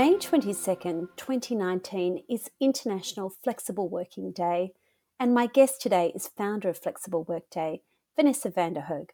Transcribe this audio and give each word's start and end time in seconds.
May 0.00 0.14
22nd, 0.14 1.08
2019 1.16 2.22
is 2.28 2.52
International 2.60 3.34
Flexible 3.42 3.88
Working 3.88 4.30
Day, 4.30 4.70
and 5.18 5.34
my 5.34 5.48
guest 5.48 5.82
today 5.82 6.12
is 6.14 6.28
founder 6.28 6.68
of 6.68 6.78
Flexible 6.78 7.24
Workday, 7.24 7.82
Vanessa 8.14 8.48
Vanderhoek. 8.48 9.08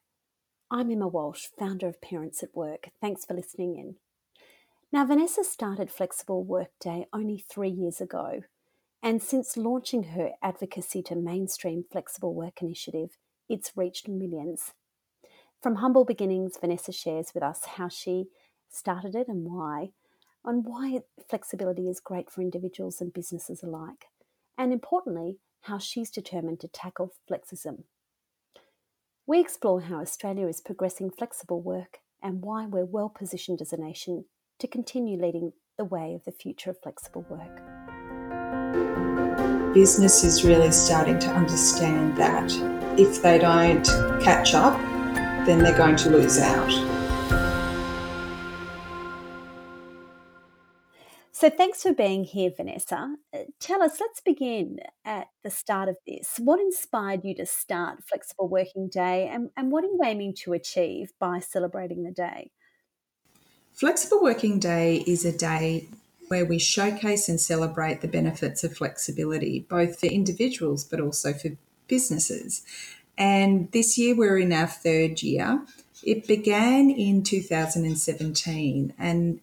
I'm 0.70 0.90
Emma 0.90 1.08
Walsh, 1.08 1.46
founder 1.58 1.88
of 1.88 2.02
Parents 2.02 2.42
at 2.42 2.54
Work. 2.54 2.90
Thanks 3.00 3.24
for 3.24 3.32
listening 3.32 3.78
in. 3.78 3.94
Now, 4.92 5.06
Vanessa 5.06 5.42
started 5.42 5.90
Flexible 5.90 6.44
Workday 6.44 7.06
only 7.14 7.38
three 7.38 7.70
years 7.70 7.98
ago, 7.98 8.42
and 9.02 9.22
since 9.22 9.56
launching 9.56 10.02
her 10.02 10.32
advocacy 10.42 11.02
to 11.04 11.14
mainstream 11.14 11.86
flexible 11.90 12.34
work 12.34 12.60
initiative, 12.60 13.16
it's 13.48 13.72
reached 13.74 14.06
millions. 14.06 14.74
From 15.62 15.76
humble 15.76 16.04
beginnings, 16.04 16.58
Vanessa 16.60 16.92
shares 16.92 17.32
with 17.32 17.42
us 17.42 17.64
how 17.76 17.88
she 17.88 18.26
started 18.68 19.14
it 19.14 19.28
and 19.28 19.46
why 19.46 19.88
on 20.44 20.62
why 20.62 21.00
flexibility 21.28 21.88
is 21.88 22.00
great 22.00 22.30
for 22.30 22.42
individuals 22.42 23.00
and 23.00 23.12
businesses 23.12 23.62
alike, 23.62 24.06
and 24.58 24.72
importantly, 24.72 25.38
how 25.62 25.78
she's 25.78 26.10
determined 26.10 26.60
to 26.60 26.68
tackle 26.68 27.12
flexism. 27.30 27.84
We 29.26 29.40
explore 29.40 29.80
how 29.80 30.00
Australia 30.00 30.46
is 30.46 30.60
progressing 30.60 31.10
flexible 31.10 31.62
work 31.62 31.98
and 32.22 32.42
why 32.42 32.66
we're 32.66 32.84
well 32.84 33.08
positioned 33.08 33.62
as 33.62 33.72
a 33.72 33.78
nation 33.78 34.26
to 34.58 34.66
continue 34.66 35.20
leading 35.20 35.52
the 35.78 35.84
way 35.84 36.14
of 36.14 36.24
the 36.24 36.32
future 36.32 36.70
of 36.70 36.80
flexible 36.82 37.24
work. 37.30 37.62
Business 39.74 40.22
is 40.22 40.44
really 40.44 40.70
starting 40.70 41.18
to 41.20 41.28
understand 41.30 42.16
that 42.16 42.52
if 42.98 43.22
they 43.22 43.38
don't 43.38 43.84
catch 44.22 44.54
up, 44.54 44.78
then 45.46 45.58
they're 45.58 45.76
going 45.76 45.96
to 45.96 46.10
lose 46.10 46.38
out. 46.38 46.93
So, 51.44 51.50
thanks 51.50 51.82
for 51.82 51.92
being 51.92 52.24
here, 52.24 52.50
Vanessa. 52.56 53.16
Uh, 53.30 53.40
tell 53.60 53.82
us, 53.82 54.00
let's 54.00 54.22
begin 54.22 54.78
at 55.04 55.26
the 55.42 55.50
start 55.50 55.90
of 55.90 55.98
this. 56.06 56.36
What 56.38 56.58
inspired 56.58 57.22
you 57.22 57.34
to 57.34 57.44
start 57.44 58.02
Flexible 58.02 58.48
Working 58.48 58.88
Day 58.88 59.28
and, 59.28 59.50
and 59.54 59.70
what 59.70 59.84
are 59.84 59.88
you 59.88 60.00
aiming 60.02 60.36
to 60.36 60.54
achieve 60.54 61.12
by 61.20 61.40
celebrating 61.40 62.02
the 62.02 62.12
day? 62.12 62.50
Flexible 63.74 64.22
Working 64.22 64.58
Day 64.58 65.04
is 65.06 65.26
a 65.26 65.36
day 65.36 65.86
where 66.28 66.46
we 66.46 66.58
showcase 66.58 67.28
and 67.28 67.38
celebrate 67.38 68.00
the 68.00 68.08
benefits 68.08 68.64
of 68.64 68.74
flexibility, 68.74 69.66
both 69.68 70.00
for 70.00 70.06
individuals 70.06 70.82
but 70.82 70.98
also 70.98 71.34
for 71.34 71.50
businesses. 71.88 72.62
And 73.18 73.70
this 73.72 73.98
year 73.98 74.16
we're 74.16 74.38
in 74.38 74.54
our 74.54 74.66
third 74.66 75.22
year. 75.22 75.62
It 76.02 76.26
began 76.26 76.88
in 76.88 77.22
2017 77.22 78.94
and 78.98 79.40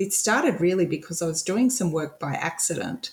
it 0.00 0.14
started 0.14 0.60
really 0.60 0.86
because 0.86 1.20
I 1.20 1.26
was 1.26 1.42
doing 1.42 1.68
some 1.68 1.92
work 1.92 2.18
by 2.18 2.32
accident 2.32 3.10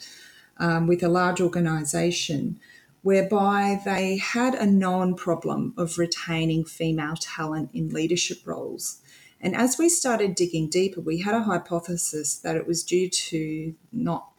um, 0.58 0.88
with 0.88 1.04
a 1.04 1.10
large 1.10 1.42
organisation 1.42 2.60
whereby 3.04 3.80
they 3.86 4.18
had 4.18 4.56
a 4.56 4.66
known 4.66 5.14
problem 5.14 5.74
of 5.78 5.98
retaining 5.98 6.64
female 6.64 7.16
talent 7.20 7.70
in 7.74 7.90
leadership 7.90 8.40
roles. 8.46 9.02
And 9.42 9.56
as 9.56 9.78
we 9.78 9.90
started 9.90 10.34
digging 10.34 10.70
deeper, 10.70 11.02
we 11.02 11.20
had 11.20 11.36
a 11.36 11.44
hypothesis 11.44 12.38
that 12.38 12.56
it 12.56 12.66
was 12.66 12.84
due 12.84 13.10
to 13.10 13.76
not, 13.92 14.30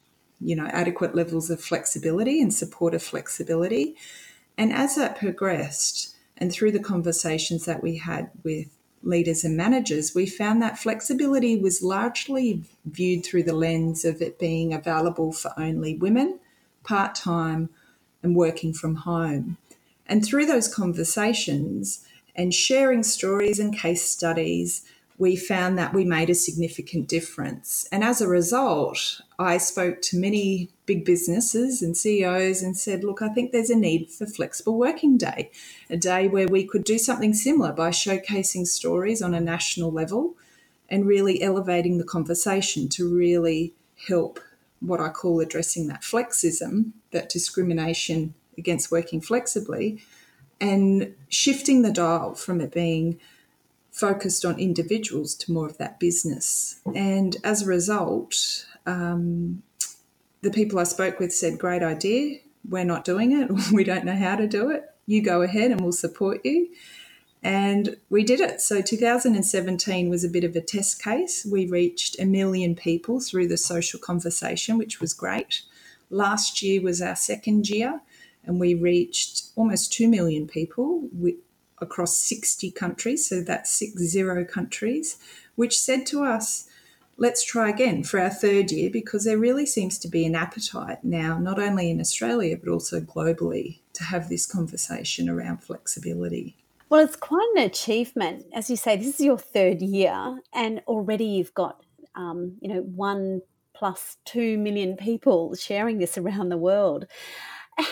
you 0.41 0.57
know, 0.57 0.67
adequate 0.67 1.15
levels 1.15 1.51
of 1.51 1.61
flexibility 1.61 2.41
and 2.41 2.53
supportive 2.53 3.03
flexibility. 3.03 3.95
And 4.57 4.73
as 4.73 4.97
that 4.97 5.19
progressed, 5.19 6.17
and 6.39 6.51
through 6.51 6.73
the 6.73 6.81
conversations 6.81 7.67
that 7.67 7.83
we 7.83 7.99
had 7.99 8.31
with 8.43 8.78
leaders 9.03 9.44
and 9.44 9.56
managers, 9.56 10.14
we 10.14 10.26
found 10.26 10.60
that 10.62 10.78
flexibility 10.78 11.56
was 11.56 11.82
largely 11.82 12.64
viewed 12.84 13.25
through 13.25 13.44
the 13.44 13.53
lens 13.54 14.04
of 14.04 14.20
it 14.20 14.38
being 14.38 14.72
available 14.72 15.32
for 15.32 15.53
only 15.56 15.97
women, 15.97 16.38
part 16.82 17.14
time, 17.14 17.70
and 18.22 18.34
working 18.34 18.72
from 18.72 18.97
home. 18.97 19.56
And 20.06 20.25
through 20.25 20.47
those 20.47 20.72
conversations 20.72 22.04
and 22.34 22.54
sharing 22.54 23.03
stories 23.03 23.59
and 23.59 23.76
case 23.76 24.03
studies, 24.03 24.84
we 25.19 25.34
found 25.34 25.77
that 25.77 25.93
we 25.93 26.05
made 26.05 26.31
a 26.31 26.34
significant 26.34 27.09
difference. 27.09 27.89
And 27.91 28.05
as 28.05 28.21
a 28.21 28.29
result, 28.29 29.21
I 29.37 29.59
spoke 29.59 30.01
to 30.03 30.17
many 30.17 30.71
big 30.87 31.05
businesses 31.05 31.83
and 31.83 31.97
CEOs 31.97 32.62
and 32.62 32.77
said, 32.77 33.03
look, 33.03 33.21
I 33.21 33.28
think 33.28 33.51
there's 33.51 33.71
a 33.71 33.77
need 33.77 34.11
for 34.11 34.27
flexible 34.27 34.78
working 34.78 35.19
day, 35.19 35.51
a 35.91 35.97
day 35.97 36.28
where 36.28 36.47
we 36.47 36.65
could 36.65 36.84
do 36.84 36.99
something 36.99 37.34
similar 37.34 37.73
by 37.73 37.91
showcasing 37.91 38.67
stories 38.67 39.21
on 39.21 39.34
a 39.34 39.41
national 39.41 39.91
level 39.91 40.34
and 40.89 41.05
really 41.05 41.43
elevating 41.43 41.99
the 41.99 42.05
conversation 42.05 42.89
to 42.89 43.12
really 43.12 43.75
help 44.09 44.39
what 44.81 45.01
I 45.01 45.09
call 45.09 45.41
addressing 45.41 45.89
that 45.89 46.03
flexism, 46.03 46.93
that 47.11 47.28
discrimination 47.28 48.34
against 48.57 48.93
working 48.93 49.21
flexibly, 49.21 50.01
and 50.61 51.15
shifting 51.28 51.83
the 51.83 51.93
dial 51.93 52.34
from 52.34 52.61
it 52.61 52.73
being 52.73 53.19
focused 53.98 54.44
on 54.44 54.59
individuals 54.59 55.34
to 55.34 55.53
more 55.53 55.66
of 55.66 55.76
that 55.78 55.98
business. 55.98 56.81
And 56.94 57.36
as 57.42 57.62
a 57.62 57.66
result, 57.66 58.66
um, 58.86 59.62
the 60.42 60.50
people 60.50 60.78
I 60.78 60.84
spoke 60.84 61.19
with 61.19 61.34
said, 61.34 61.59
Great 61.59 61.82
idea. 61.82 62.38
We're 62.69 62.84
not 62.84 63.04
doing 63.04 63.32
it. 63.32 63.50
We 63.72 63.84
don't 63.84 64.04
know 64.04 64.16
how 64.16 64.36
to 64.36 64.47
do 64.47 64.70
it. 64.70 64.84
You 65.06 65.22
go 65.22 65.42
ahead 65.42 65.70
and 65.70 65.81
we'll 65.81 65.92
support 65.92 66.44
you. 66.44 66.69
And 67.42 67.97
we 68.10 68.25
did 68.25 68.41
it. 68.41 68.60
So 68.60 68.81
2017 68.82 70.09
was 70.09 70.25
a 70.25 70.28
bit 70.28 70.44
of 70.44 70.54
a 70.56 70.60
test 70.60 71.03
case. 71.03 71.47
We 71.50 71.66
reached 71.66 72.20
a 72.20 72.25
million 72.25 72.75
people 72.75 73.20
through 73.20 73.48
the 73.48 73.56
social 73.56 74.00
conversation, 74.00 74.76
which 74.76 75.00
was 75.00 75.15
great. 75.15 75.62
Last 76.10 76.62
year 76.62 76.82
was 76.82 77.00
our 77.00 77.16
second 77.16 77.69
year, 77.69 78.00
and 78.44 78.59
we 78.59 78.75
reached 78.75 79.50
almost 79.56 79.92
2 79.92 80.09
million 80.09 80.47
people 80.47 81.09
across 81.81 82.16
60 82.19 82.71
countries, 82.72 83.28
so 83.28 83.41
that's 83.41 83.71
six 83.71 84.00
zero 84.03 84.44
countries, 84.44 85.19
which 85.55 85.78
said 85.78 86.06
to 86.06 86.25
us, 86.25 86.69
let's 87.16 87.44
try 87.44 87.69
again 87.69 88.05
for 88.05 88.21
our 88.21 88.31
third 88.31 88.71
year 88.71 88.91
because 88.91 89.25
there 89.25 89.39
really 89.39 89.66
seems 89.66 89.99
to 89.99 90.09
be 90.09 90.25
an 90.25 90.34
appetite 90.34 91.03
now, 91.03 91.39
not 91.39 91.59
only 91.59 91.91
in 91.91 92.00
Australia, 92.00 92.56
but 92.56 92.71
also 92.71 93.00
globally, 93.00 93.81
to 93.93 94.05
have 94.05 94.28
this 94.28 94.47
conversation 94.47 95.28
around 95.28 95.59
flexibility. 95.62 96.56
Well, 96.89 97.05
it's 97.05 97.16
quite 97.16 97.47
an 97.56 97.65
achievement. 97.65 98.47
As 98.55 98.71
you 98.71 98.77
say, 98.77 98.97
this 98.97 99.21
is 99.21 99.21
your 99.21 99.37
third 99.37 99.83
year, 99.83 100.41
and 100.55 100.81
already 100.87 101.25
you've 101.25 101.55
got, 101.55 101.83
um, 102.15 102.56
you 102.60 102.69
know, 102.69 102.81
one 102.81 103.43
plus 103.75 104.16
two 104.25 104.59
million 104.59 104.97
people 104.97 105.55
sharing 105.55 105.99
this 105.99 106.16
around 106.19 106.49
the 106.49 106.56
world. 106.56 107.06
How 107.78 107.84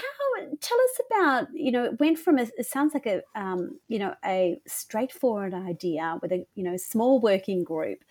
tell 0.60 0.78
us 0.80 1.00
about 1.10 1.48
you 1.54 1.70
know 1.72 1.84
it 1.84 2.00
went 2.00 2.18
from 2.18 2.38
a, 2.38 2.42
it 2.58 2.66
sounds 2.66 2.94
like 2.94 3.06
a 3.06 3.22
um, 3.34 3.78
you 3.88 3.98
know 3.98 4.14
a 4.24 4.60
straightforward 4.66 5.54
idea 5.54 6.18
with 6.22 6.32
a 6.32 6.46
you 6.54 6.64
know 6.64 6.76
small 6.76 7.20
working 7.20 7.64
group 7.64 8.04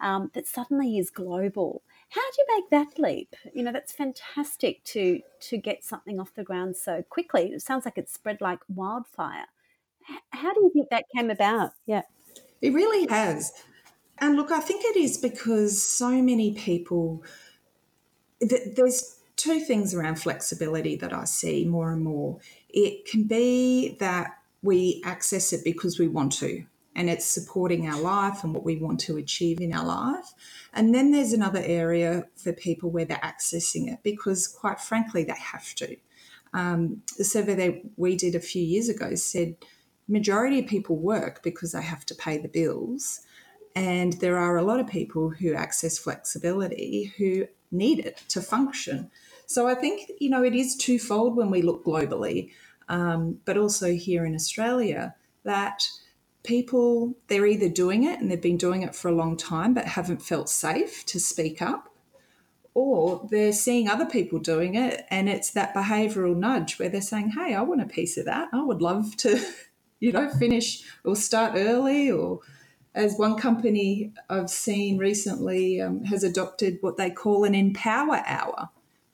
um, 0.00 0.30
that 0.34 0.46
suddenly 0.46 0.98
is 0.98 1.10
global. 1.10 1.82
How 2.08 2.20
do 2.20 2.36
you 2.38 2.56
make 2.56 2.70
that 2.70 2.98
leap? 2.98 3.34
You 3.54 3.62
know 3.62 3.72
that's 3.72 3.92
fantastic 3.92 4.82
to 4.84 5.20
to 5.40 5.56
get 5.56 5.84
something 5.84 6.20
off 6.20 6.34
the 6.34 6.44
ground 6.44 6.76
so 6.76 7.02
quickly. 7.02 7.52
It 7.52 7.62
sounds 7.62 7.84
like 7.84 7.98
it 7.98 8.08
spread 8.08 8.40
like 8.40 8.60
wildfire. 8.68 9.46
How 10.30 10.54
do 10.54 10.60
you 10.60 10.70
think 10.72 10.90
that 10.90 11.04
came 11.14 11.30
about? 11.30 11.72
Yeah. 11.86 12.02
It 12.62 12.72
really 12.72 13.06
has. 13.08 13.52
And 14.18 14.34
look 14.36 14.50
i 14.50 14.60
think 14.60 14.82
it 14.82 14.96
is 14.96 15.18
because 15.18 15.82
so 15.82 16.10
many 16.22 16.54
people 16.54 17.22
there's 18.40 19.15
two 19.36 19.60
things 19.60 19.94
around 19.94 20.16
flexibility 20.16 20.96
that 20.96 21.12
I 21.12 21.24
see 21.24 21.64
more 21.64 21.92
and 21.92 22.02
more. 22.02 22.38
It 22.68 23.06
can 23.06 23.24
be 23.24 23.96
that 24.00 24.38
we 24.62 25.02
access 25.04 25.52
it 25.52 25.62
because 25.62 25.98
we 25.98 26.08
want 26.08 26.32
to, 26.32 26.64
and 26.94 27.08
it's 27.10 27.26
supporting 27.26 27.86
our 27.86 28.00
life 28.00 28.42
and 28.42 28.54
what 28.54 28.64
we 28.64 28.76
want 28.76 29.00
to 29.00 29.18
achieve 29.18 29.60
in 29.60 29.72
our 29.74 29.84
life. 29.84 30.32
And 30.72 30.94
then 30.94 31.12
there's 31.12 31.32
another 31.32 31.62
area 31.62 32.24
for 32.36 32.52
people 32.52 32.90
where 32.90 33.04
they're 33.04 33.18
accessing 33.18 33.92
it 33.92 34.00
because, 34.02 34.48
quite 34.48 34.80
frankly, 34.80 35.24
they 35.24 35.38
have 35.38 35.74
to. 35.76 35.96
Um, 36.54 37.02
the 37.18 37.24
survey 37.24 37.54
that 37.54 37.82
we 37.96 38.16
did 38.16 38.34
a 38.34 38.40
few 38.40 38.62
years 38.62 38.88
ago 38.88 39.14
said 39.14 39.56
majority 40.08 40.60
of 40.60 40.66
people 40.66 40.96
work 40.96 41.42
because 41.42 41.72
they 41.72 41.82
have 41.82 42.06
to 42.06 42.14
pay 42.14 42.38
the 42.38 42.48
bills. 42.48 43.20
And 43.76 44.14
there 44.14 44.38
are 44.38 44.56
a 44.56 44.62
lot 44.62 44.80
of 44.80 44.86
people 44.86 45.28
who 45.28 45.52
access 45.52 45.98
flexibility 45.98 47.12
who 47.18 47.46
need 47.70 47.98
it 47.98 48.24
to 48.28 48.40
function. 48.40 49.10
So 49.44 49.68
I 49.68 49.74
think, 49.74 50.10
you 50.18 50.30
know, 50.30 50.42
it 50.42 50.54
is 50.54 50.76
twofold 50.76 51.36
when 51.36 51.50
we 51.50 51.60
look 51.60 51.84
globally, 51.84 52.52
um, 52.88 53.38
but 53.44 53.58
also 53.58 53.92
here 53.92 54.24
in 54.24 54.34
Australia, 54.34 55.14
that 55.44 55.86
people, 56.42 57.14
they're 57.28 57.46
either 57.46 57.68
doing 57.68 58.04
it 58.04 58.18
and 58.18 58.30
they've 58.30 58.40
been 58.40 58.56
doing 58.56 58.82
it 58.82 58.94
for 58.94 59.08
a 59.08 59.14
long 59.14 59.36
time 59.36 59.74
but 59.74 59.84
haven't 59.84 60.22
felt 60.22 60.48
safe 60.48 61.04
to 61.06 61.20
speak 61.20 61.60
up, 61.60 61.90
or 62.72 63.28
they're 63.30 63.52
seeing 63.52 63.88
other 63.88 64.06
people 64.06 64.38
doing 64.38 64.74
it 64.74 65.04
and 65.10 65.28
it's 65.28 65.50
that 65.50 65.74
behavioral 65.74 66.36
nudge 66.36 66.78
where 66.78 66.88
they're 66.88 67.02
saying, 67.02 67.30
hey, 67.30 67.54
I 67.54 67.60
want 67.60 67.82
a 67.82 67.86
piece 67.86 68.16
of 68.16 68.24
that. 68.24 68.48
I 68.54 68.62
would 68.62 68.80
love 68.80 69.16
to, 69.18 69.38
you 70.00 70.12
know, 70.12 70.30
finish 70.30 70.82
or 71.04 71.14
start 71.14 71.52
early 71.56 72.10
or 72.10 72.40
as 72.96 73.18
one 73.18 73.36
company 73.36 74.10
I've 74.30 74.48
seen 74.48 74.96
recently 74.96 75.80
um, 75.82 76.02
has 76.04 76.24
adopted 76.24 76.78
what 76.80 76.96
they 76.96 77.10
call 77.10 77.44
an 77.44 77.54
empower 77.54 78.22
hour, 78.26 78.70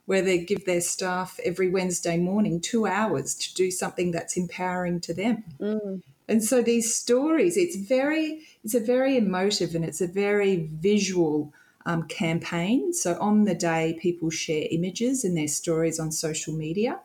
where 0.07 0.23
they 0.23 0.39
give 0.39 0.65
their 0.65 0.81
staff 0.81 1.39
every 1.45 1.69
Wednesday 1.69 2.17
morning 2.17 2.61
two 2.61 2.87
hours 2.87 3.35
to 3.35 3.53
do 3.55 3.73
something 3.73 4.13
that's 4.13 4.37
empowering 4.37 5.01
to 5.01 5.13
them. 5.13 5.45
Mm. 5.61 6.03
And 6.29 6.45
so 6.45 6.63
these 6.63 6.95
stories, 6.95 7.57
it's 7.57 7.75
very, 7.75 8.43
it's 8.63 8.75
a 8.75 8.81
very 8.81 9.17
emotive 9.17 9.75
and 9.75 9.85
it's 9.85 10.01
a 10.01 10.07
very 10.07 10.69
visual 10.75 11.53
um, 11.85 12.05
campaign. 12.05 12.93
So 12.93 13.19
on 13.21 13.45
the 13.45 13.55
day, 13.55 13.99
people 14.01 14.31
share 14.31 14.69
images 14.71 15.25
and 15.25 15.37
their 15.37 15.49
stories 15.49 15.99
on 15.99 16.13
social 16.13 16.55
media. 16.55 17.01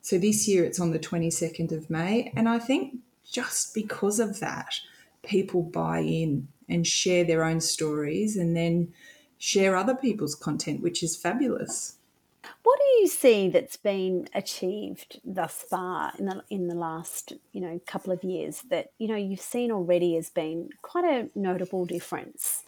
So 0.00 0.16
this 0.16 0.48
year 0.48 0.64
it's 0.64 0.80
on 0.80 0.90
the 0.90 0.98
22nd 0.98 1.70
of 1.70 1.90
May. 1.90 2.32
And 2.34 2.48
I 2.48 2.58
think 2.58 2.96
just 3.30 3.74
because 3.74 4.18
of 4.18 4.40
that, 4.40 4.74
people 5.22 5.62
buy 5.62 6.00
in 6.00 6.48
and 6.68 6.86
share 6.86 7.24
their 7.24 7.44
own 7.44 7.60
stories 7.60 8.36
and 8.36 8.56
then 8.56 8.92
share 9.38 9.76
other 9.76 9.94
people's 9.94 10.34
content, 10.34 10.80
which 10.82 11.02
is 11.02 11.16
fabulous. 11.16 11.96
What 12.62 12.78
do 12.78 13.00
you 13.00 13.08
see 13.08 13.48
that's 13.48 13.76
been 13.76 14.28
achieved 14.34 15.20
thus 15.24 15.64
far 15.68 16.12
in 16.18 16.26
the 16.26 16.42
in 16.50 16.68
the 16.68 16.74
last 16.74 17.32
you 17.52 17.60
know 17.60 17.80
couple 17.86 18.12
of 18.12 18.24
years 18.24 18.62
that 18.70 18.92
you 18.98 19.08
know 19.08 19.16
you've 19.16 19.40
seen 19.40 19.70
already 19.70 20.14
has 20.14 20.30
been 20.30 20.70
quite 20.82 21.04
a 21.04 21.28
notable 21.38 21.86
difference? 21.86 22.64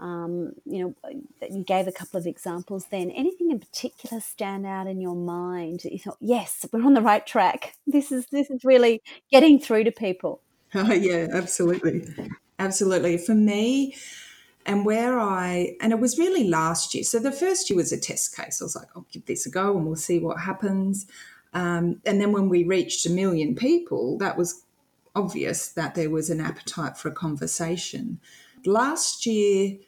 Um, 0.00 0.52
you 0.64 0.94
know, 1.02 1.12
you 1.50 1.64
gave 1.64 1.88
a 1.88 1.92
couple 1.92 2.20
of 2.20 2.26
examples. 2.26 2.86
Then, 2.90 3.10
anything 3.10 3.50
in 3.50 3.58
particular 3.58 4.20
stand 4.20 4.64
out 4.64 4.86
in 4.86 5.00
your 5.00 5.16
mind 5.16 5.80
that 5.82 5.92
you 5.92 5.98
thought, 5.98 6.18
yes, 6.20 6.64
we're 6.72 6.84
on 6.84 6.94
the 6.94 7.02
right 7.02 7.26
track. 7.26 7.74
This 7.86 8.12
is 8.12 8.26
this 8.30 8.48
is 8.50 8.64
really 8.64 9.02
getting 9.30 9.58
through 9.58 9.84
to 9.84 9.92
people. 9.92 10.42
Oh, 10.74 10.92
yeah, 10.92 11.28
absolutely. 11.32 12.04
Absolutely. 12.58 13.16
For 13.16 13.34
me, 13.34 13.94
and 14.66 14.84
where 14.84 15.18
I, 15.18 15.76
and 15.80 15.92
it 15.92 15.98
was 15.98 16.18
really 16.18 16.46
last 16.46 16.94
year. 16.94 17.02
So 17.02 17.18
the 17.18 17.32
first 17.32 17.70
year 17.70 17.78
was 17.78 17.90
a 17.90 17.98
test 17.98 18.36
case. 18.36 18.60
I 18.60 18.64
was 18.66 18.76
like, 18.76 18.88
I'll 18.94 19.06
give 19.10 19.24
this 19.24 19.46
a 19.46 19.50
go 19.50 19.74
and 19.74 19.86
we'll 19.86 19.96
see 19.96 20.18
what 20.18 20.40
happens. 20.40 21.06
Um, 21.54 22.02
and 22.04 22.20
then 22.20 22.32
when 22.32 22.50
we 22.50 22.64
reached 22.64 23.06
a 23.06 23.10
million 23.10 23.54
people, 23.54 24.18
that 24.18 24.36
was 24.36 24.62
obvious 25.14 25.68
that 25.68 25.94
there 25.94 26.10
was 26.10 26.28
an 26.28 26.40
appetite 26.40 26.98
for 26.98 27.08
a 27.08 27.12
conversation. 27.12 28.20
Last 28.66 29.24
year, 29.24 29.78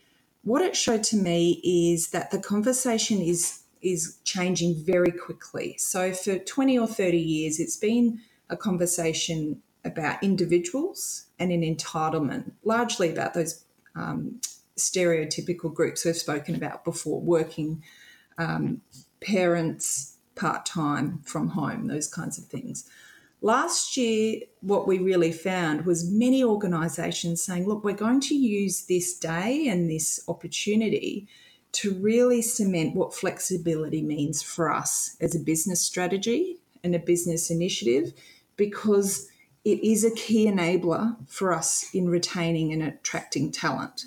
what 0.45 0.63
it 0.63 0.75
showed 0.75 1.03
to 1.05 1.17
me 1.17 1.61
is 1.63 2.11
that 2.11 2.31
the 2.31 2.39
conversation 2.39 3.21
is 3.21 3.59
is 3.83 4.19
changing 4.25 4.75
very 4.85 5.11
quickly. 5.11 5.75
So 5.79 6.13
for 6.13 6.39
20 6.39 6.79
or 6.79 6.87
30 6.87 7.17
years, 7.17 7.59
it's 7.59 7.79
been 7.79 8.21
a 8.51 8.57
conversation 8.57 9.63
about 9.85 10.23
individuals 10.23 11.27
and 11.39 11.53
an 11.53 11.63
entitlement, 11.63 12.53
largely 12.65 13.11
about 13.11 13.35
those 13.35 13.65
um, 13.95 14.41
stereotypical 14.77 15.73
groups 15.73 16.05
we've 16.05 16.17
spoken 16.17 16.55
about 16.55 16.85
before 16.85 17.21
working 17.21 17.83
um, 18.39 18.81
parents, 19.21 20.17
part 20.35 20.65
time 20.65 21.21
from 21.25 21.49
home, 21.49 21.87
those 21.87 22.09
kinds 22.09 22.39
of 22.39 22.45
things. 22.45 22.89
Last 23.43 23.97
year, 23.97 24.41
what 24.61 24.87
we 24.87 24.99
really 24.99 25.33
found 25.33 25.87
was 25.87 26.11
many 26.11 26.45
organisations 26.45 27.43
saying, 27.43 27.67
look, 27.67 27.85
we're 27.85 27.95
going 27.95 28.21
to 28.21 28.35
use 28.35 28.85
this 28.85 29.19
day 29.19 29.67
and 29.69 29.91
this 29.91 30.23
opportunity 30.29 31.27
to 31.73 31.95
really 31.95 32.43
cement 32.43 32.95
what 32.95 33.15
flexibility 33.15 34.03
means 34.03 34.43
for 34.43 34.71
us 34.73 35.17
as 35.21 35.35
a 35.35 35.41
business 35.41 35.81
strategy 35.81 36.59
and 36.83 36.95
a 36.95 36.99
business 36.99 37.51
initiative 37.51 38.13
because 38.57 39.30
it 39.65 39.83
is 39.85 40.05
a 40.05 40.11
key 40.11 40.47
enabler 40.47 41.17
for 41.29 41.53
us 41.53 41.91
in 41.93 42.09
retaining 42.09 42.73
and 42.73 42.83
attracting 42.83 43.53
talent. 43.53 44.05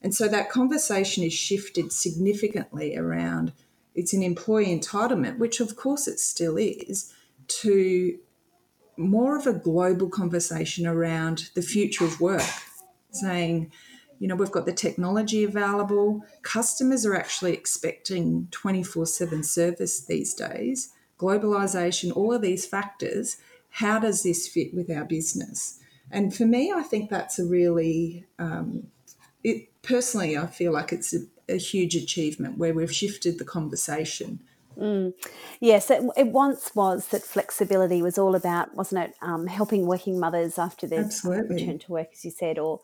And 0.00 0.14
so 0.14 0.28
that 0.28 0.50
conversation 0.50 1.24
is 1.24 1.32
shifted 1.32 1.92
significantly 1.92 2.96
around 2.96 3.52
it's 3.96 4.12
an 4.12 4.22
employee 4.22 4.78
entitlement, 4.78 5.38
which 5.38 5.58
of 5.58 5.74
course 5.74 6.06
it 6.06 6.20
still 6.20 6.58
is, 6.58 7.12
to 7.48 8.18
more 8.98 9.36
of 9.36 9.46
a 9.46 9.54
global 9.54 10.08
conversation 10.08 10.86
around 10.86 11.50
the 11.54 11.62
future 11.62 12.04
of 12.04 12.20
work, 12.20 12.42
saying, 13.10 13.72
you 14.18 14.28
know, 14.28 14.36
we've 14.36 14.52
got 14.52 14.66
the 14.66 14.72
technology 14.72 15.44
available. 15.44 16.22
Customers 16.42 17.06
are 17.06 17.14
actually 17.14 17.54
expecting 17.54 18.48
24 18.50 19.06
7 19.06 19.42
service 19.42 20.04
these 20.04 20.34
days. 20.34 20.92
Globalization, 21.18 22.14
all 22.14 22.34
of 22.34 22.42
these 22.42 22.66
factors 22.66 23.38
how 23.76 23.98
does 23.98 24.22
this 24.22 24.48
fit 24.48 24.72
with 24.72 24.90
our 24.90 25.04
business? 25.04 25.78
And 26.10 26.34
for 26.34 26.46
me, 26.46 26.72
I 26.74 26.82
think 26.82 27.10
that's 27.10 27.38
a 27.38 27.44
really, 27.44 28.24
um, 28.38 28.86
it 29.44 29.68
personally, 29.82 30.38
I 30.38 30.46
feel 30.46 30.72
like 30.72 30.94
it's 30.94 31.14
a, 31.14 31.18
a, 31.46 31.58
huge 31.58 31.94
achievement 31.94 32.56
where 32.56 32.72
we've 32.72 32.92
shifted 32.92 33.38
the 33.38 33.44
conversation. 33.44 34.40
Mm. 34.78 35.12
Yes, 35.60 35.90
it, 35.90 36.02
it, 36.16 36.28
once 36.28 36.74
was 36.74 37.08
that 37.08 37.22
flexibility 37.22 38.00
was 38.00 38.16
all 38.16 38.34
about, 38.34 38.74
wasn't 38.74 39.10
it, 39.10 39.14
um, 39.20 39.46
helping 39.46 39.86
working 39.86 40.18
mothers 40.18 40.58
after 40.58 40.86
their 40.86 41.10
return 41.24 41.78
to 41.78 41.92
work, 41.92 42.08
as 42.14 42.24
you 42.24 42.30
said, 42.30 42.58
or 42.58 42.80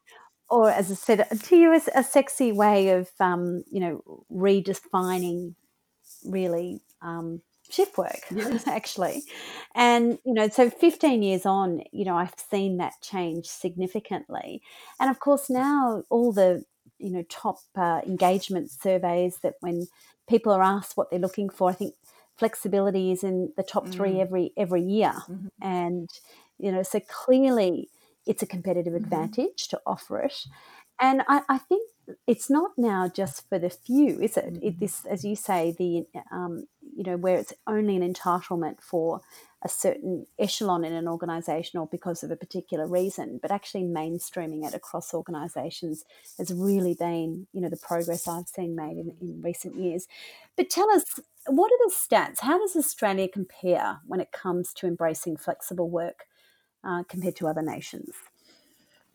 or 0.50 0.68
as 0.68 0.90
I 0.90 0.94
said 0.94 1.26
to 1.44 1.56
you, 1.56 1.72
as 1.72 1.88
a 1.94 2.04
sexy 2.04 2.52
way 2.52 2.90
of 2.90 3.08
um, 3.18 3.64
you 3.70 3.80
know 3.80 4.24
redefining 4.30 5.54
really 6.24 6.82
um, 7.00 7.40
shift 7.72 7.96
work 7.96 8.20
yes. 8.34 8.66
actually 8.66 9.22
and 9.74 10.18
you 10.24 10.34
know 10.34 10.48
so 10.48 10.68
15 10.68 11.22
years 11.22 11.46
on 11.46 11.82
you 11.92 12.04
know 12.04 12.16
i've 12.16 12.34
seen 12.36 12.76
that 12.76 12.94
change 13.00 13.46
significantly 13.46 14.62
and 15.00 15.10
of 15.10 15.20
course 15.20 15.48
now 15.48 16.02
all 16.10 16.32
the 16.32 16.64
you 16.98 17.10
know 17.10 17.24
top 17.28 17.58
uh, 17.76 18.00
engagement 18.06 18.70
surveys 18.70 19.38
that 19.42 19.54
when 19.60 19.86
people 20.28 20.52
are 20.52 20.62
asked 20.62 20.96
what 20.96 21.10
they're 21.10 21.18
looking 21.18 21.48
for 21.48 21.70
i 21.70 21.72
think 21.72 21.94
flexibility 22.36 23.10
is 23.10 23.24
in 23.24 23.52
the 23.56 23.62
top 23.62 23.86
mm. 23.86 23.92
three 23.92 24.20
every 24.20 24.52
every 24.56 24.82
year 24.82 25.14
mm-hmm. 25.28 25.46
and 25.60 26.08
you 26.58 26.70
know 26.70 26.82
so 26.82 27.00
clearly 27.00 27.88
it's 28.26 28.42
a 28.42 28.46
competitive 28.46 28.92
mm-hmm. 28.92 29.04
advantage 29.04 29.68
to 29.68 29.80
offer 29.86 30.20
it 30.20 30.46
and 31.00 31.22
I, 31.28 31.42
I, 31.48 31.58
think 31.58 31.90
it's 32.26 32.48
not 32.48 32.72
now 32.76 33.08
just 33.08 33.48
for 33.48 33.58
the 33.58 33.70
few, 33.70 34.20
is 34.20 34.36
it? 34.36 34.44
it 34.44 34.54
mm-hmm. 34.54 34.78
this, 34.78 35.04
as 35.04 35.24
you 35.24 35.34
say, 35.34 35.74
the 35.76 36.06
um, 36.30 36.66
you 36.94 37.04
know 37.04 37.16
where 37.16 37.36
it's 37.36 37.52
only 37.66 37.96
an 37.96 38.12
entitlement 38.12 38.80
for 38.80 39.20
a 39.64 39.68
certain 39.68 40.26
echelon 40.38 40.84
in 40.84 40.92
an 40.92 41.06
organisation 41.06 41.78
or 41.78 41.86
because 41.86 42.24
of 42.24 42.30
a 42.30 42.36
particular 42.36 42.86
reason, 42.86 43.38
but 43.40 43.50
actually 43.50 43.84
mainstreaming 43.84 44.66
it 44.66 44.74
across 44.74 45.14
organisations 45.14 46.04
has 46.36 46.52
really 46.52 46.94
been, 46.94 47.46
you 47.52 47.60
know, 47.60 47.68
the 47.68 47.76
progress 47.76 48.26
I've 48.26 48.48
seen 48.48 48.74
made 48.74 48.96
in, 48.98 49.14
in 49.20 49.40
recent 49.40 49.76
years. 49.76 50.08
But 50.56 50.68
tell 50.68 50.90
us, 50.90 51.20
what 51.46 51.70
are 51.70 51.78
the 51.86 51.94
stats? 51.94 52.40
How 52.40 52.58
does 52.58 52.74
Australia 52.74 53.28
compare 53.28 54.00
when 54.06 54.20
it 54.20 54.32
comes 54.32 54.72
to 54.74 54.86
embracing 54.86 55.36
flexible 55.36 55.88
work 55.88 56.26
uh, 56.82 57.04
compared 57.08 57.36
to 57.36 57.46
other 57.46 57.62
nations? 57.62 58.14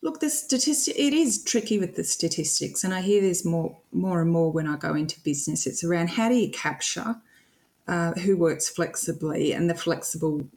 Look, 0.02 0.20
the 0.20 0.30
statistic 0.30 0.96
it 0.98 1.14
is 1.14 1.44
tricky 1.44 1.80
with 1.80 1.96
the 1.96 2.04
statistics, 2.04 2.84
and 2.84 2.94
I 2.94 3.02
hear 3.02 3.20
this 3.20 3.44
more 3.44 3.78
more 3.92 4.22
and 4.22 4.30
more 4.30 4.52
when 4.52 4.68
I 4.68 4.78
go 4.78 4.94
into 4.94 5.20
business. 5.22 5.66
It's 5.66 5.84
around 5.84 6.12
how 6.12 6.30
do 6.30 6.36
you 6.36 6.52
capture 6.52 7.16
uh, 7.88 8.14
who 8.14 8.38
works 8.38 8.70
flexibly 8.70 9.54
and 9.54 9.70
the 9.70 9.76
flexible 9.76 10.48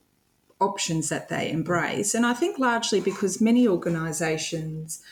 options 0.60 1.08
that 1.08 1.28
they 1.28 1.50
embrace. 1.50 2.14
And 2.14 2.26
I 2.26 2.34
think 2.34 2.58
largely 2.58 3.00
because 3.00 3.40
many 3.40 3.66
organisations 3.66 5.02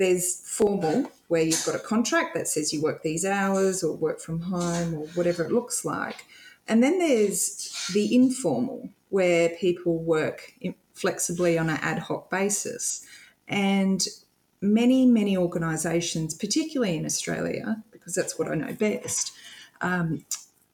there's 0.00 0.40
formal 0.48 1.12
where 1.28 1.42
you've 1.42 1.64
got 1.66 1.74
a 1.74 1.78
contract 1.78 2.34
that 2.34 2.48
says 2.48 2.72
you 2.72 2.82
work 2.82 3.02
these 3.02 3.24
hours 3.24 3.84
or 3.84 3.94
work 3.94 4.18
from 4.18 4.40
home 4.40 4.94
or 4.94 5.06
whatever 5.08 5.44
it 5.44 5.52
looks 5.52 5.84
like. 5.84 6.24
And 6.66 6.82
then 6.82 6.98
there's 6.98 7.86
the 7.92 8.14
informal 8.14 8.88
where 9.10 9.50
people 9.50 9.98
work 9.98 10.54
flexibly 10.94 11.58
on 11.58 11.68
an 11.68 11.78
ad 11.82 11.98
hoc 11.98 12.30
basis. 12.30 13.04
And 13.46 14.06
many, 14.62 15.04
many 15.04 15.36
organisations, 15.36 16.34
particularly 16.34 16.96
in 16.96 17.04
Australia, 17.04 17.82
because 17.90 18.14
that's 18.14 18.38
what 18.38 18.48
I 18.48 18.54
know 18.54 18.72
best, 18.72 19.32
um, 19.82 20.24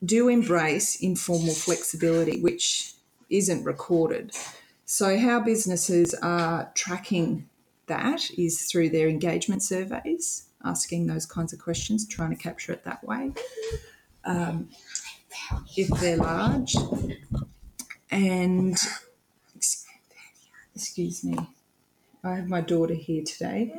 do 0.04 0.28
embrace 0.28 1.00
informal 1.00 1.54
flexibility, 1.54 2.40
which 2.40 2.94
isn't 3.30 3.64
recorded. 3.64 4.32
So, 4.84 5.18
how 5.18 5.40
businesses 5.40 6.14
are 6.14 6.70
tracking 6.74 7.48
that 7.86 8.30
is 8.36 8.62
through 8.62 8.90
their 8.90 9.08
engagement 9.08 9.62
surveys, 9.62 10.46
asking 10.64 11.06
those 11.06 11.26
kinds 11.26 11.52
of 11.52 11.58
questions, 11.58 12.06
trying 12.06 12.30
to 12.30 12.36
capture 12.36 12.72
it 12.72 12.84
that 12.84 13.02
way. 13.04 13.32
Um, 14.24 14.68
if 15.76 15.88
they're 16.00 16.16
large, 16.16 16.74
and 18.10 18.76
excuse 20.74 21.24
me, 21.24 21.36
I 22.24 22.36
have 22.36 22.48
my 22.48 22.60
daughter 22.60 22.94
here 22.94 23.22
today. 23.24 23.74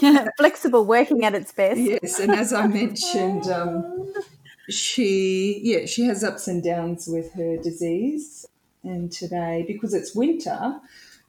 Flexible 0.36 0.84
working 0.84 1.24
at 1.24 1.34
its 1.34 1.52
best. 1.52 1.80
Yes, 1.80 2.20
and 2.20 2.32
as 2.32 2.52
I 2.52 2.66
mentioned, 2.66 3.48
um, 3.48 4.12
she 4.68 5.60
yeah 5.62 5.86
she 5.86 6.04
has 6.04 6.24
ups 6.24 6.48
and 6.48 6.62
downs 6.62 7.06
with 7.06 7.32
her 7.34 7.56
disease, 7.56 8.46
and 8.82 9.10
today 9.10 9.64
because 9.66 9.94
it's 9.94 10.14
winter, 10.14 10.80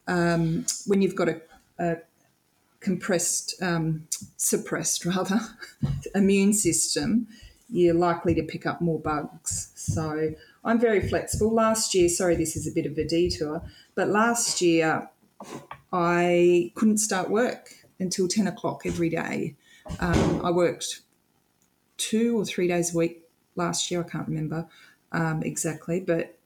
um, 0.08 0.66
when 0.86 1.02
you've 1.02 1.16
got 1.16 1.30
a, 1.30 1.42
a, 1.80 1.98
compressed, 2.80 3.56
um, 3.62 4.08
suppressed 4.38 5.06
rather, 5.06 5.40
immune 6.16 6.54
system, 6.54 7.28
you're 7.70 7.96
likely 7.96 8.36
to 8.36 8.44
pick 8.44 8.66
up 8.66 8.80
more 8.80 9.00
bugs. 9.00 9.72
So 9.76 10.34
I'm 10.64 10.80
very 10.80 11.08
flexible. 11.08 11.52
Last 11.52 11.96
year, 11.96 12.10
sorry, 12.10 12.36
this 12.36 12.56
is 12.56 12.68
a 12.68 12.72
bit 12.72 12.86
of 12.86 12.98
a 12.98 13.08
detour, 13.08 13.64
but 13.96 14.10
last 14.10 14.62
year 14.62 15.10
I 15.92 16.72
couldn't 16.76 17.00
start 17.00 17.30
work 17.30 17.72
until 18.00 18.28
10 18.28 18.48
o'clock 18.48 18.86
every 18.86 19.10
day. 19.10 19.56
Um, 20.00 20.46
I 20.46 20.52
worked 20.52 21.02
two 21.98 22.38
or 22.38 22.46
three 22.46 22.68
days 22.68 22.94
a 22.94 22.98
week 22.98 23.24
last 23.56 23.90
year, 23.90 24.02
I 24.02 24.10
can't 24.10 24.28
remember 24.28 24.68
um, 25.12 25.44
exactly, 25.44 26.00
but 26.00 26.38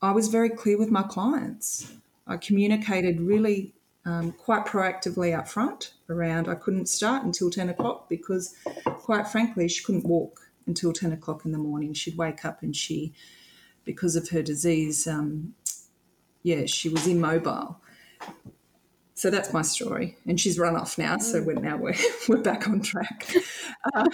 I 0.00 0.12
was 0.12 0.28
very 0.28 0.50
clear 0.50 0.78
with 0.78 0.90
my 0.90 1.02
clients. 1.02 1.92
I 2.26 2.36
communicated 2.36 3.20
really 3.20 3.74
um, 4.04 4.32
quite 4.32 4.64
proactively 4.64 5.36
up 5.36 5.48
front 5.48 5.92
around 6.08 6.48
I 6.48 6.54
couldn't 6.54 6.86
start 6.86 7.24
until 7.24 7.50
10 7.50 7.68
o'clock 7.68 8.08
because, 8.08 8.54
quite 8.84 9.26
frankly, 9.28 9.68
she 9.68 9.84
couldn't 9.84 10.06
walk 10.06 10.40
until 10.66 10.92
10 10.92 11.12
o'clock 11.12 11.44
in 11.44 11.52
the 11.52 11.58
morning. 11.58 11.92
She'd 11.92 12.16
wake 12.16 12.44
up 12.44 12.62
and 12.62 12.74
she, 12.74 13.12
because 13.84 14.16
of 14.16 14.28
her 14.30 14.42
disease, 14.42 15.06
um, 15.06 15.54
yeah, 16.42 16.66
she 16.66 16.88
was 16.88 17.06
immobile. 17.06 17.80
So 19.18 19.30
that's 19.30 19.52
my 19.52 19.62
story, 19.62 20.16
and 20.28 20.38
she's 20.38 20.60
run 20.60 20.76
off 20.76 20.96
now. 20.96 21.18
So 21.18 21.42
we're 21.42 21.54
now 21.54 21.76
we're, 21.76 21.96
we're 22.28 22.40
back 22.40 22.68
on 22.68 22.80
track. 22.80 23.34
Um, 23.94 24.10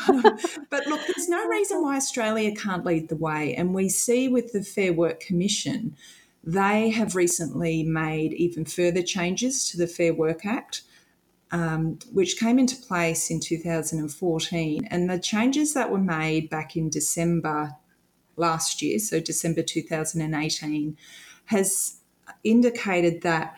but 0.70 0.87
look, 0.87 1.00
there's 1.06 1.28
no 1.28 1.49
reason 1.49 1.82
why 1.82 1.96
Australia 1.96 2.54
can't 2.54 2.84
lead 2.84 3.08
the 3.08 3.16
way, 3.16 3.54
and 3.54 3.75
we 3.75 3.88
see 3.88 4.28
with 4.28 4.52
the 4.52 4.62
Fair 4.62 4.92
Work 4.92 5.20
Commission, 5.20 5.96
they 6.44 6.90
have 6.90 7.16
recently 7.16 7.82
made 7.82 8.34
even 8.34 8.66
further 8.66 9.02
changes 9.02 9.68
to 9.70 9.78
the 9.78 9.87
Fair 9.87 10.12
Work 10.12 10.44
Act. 10.44 10.82
Um, 11.50 11.99
which 12.12 12.38
came 12.38 12.58
into 12.58 12.76
place 12.76 13.30
in 13.30 13.38
2014. 13.38 14.88
And 14.90 15.08
the 15.08 15.18
changes 15.20 15.73
that 15.75 15.90
were 15.90 15.99
made 15.99 16.50
back 16.50 16.76
in 16.76 16.90
December 16.90 17.76
last 18.37 18.82
year, 18.82 18.99
so 18.99 19.20
December 19.20 19.62
2018, 19.62 20.96
has 21.46 21.99
indicated 22.42 23.23
that 23.23 23.56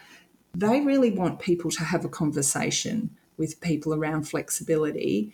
they 0.59 0.81
really 0.81 1.11
want 1.11 1.39
people 1.39 1.71
to 1.71 1.85
have 1.85 2.05
a 2.05 2.09
conversation 2.09 3.11
with 3.37 3.61
people 3.61 3.93
around 3.95 4.25
flexibility, 4.25 5.33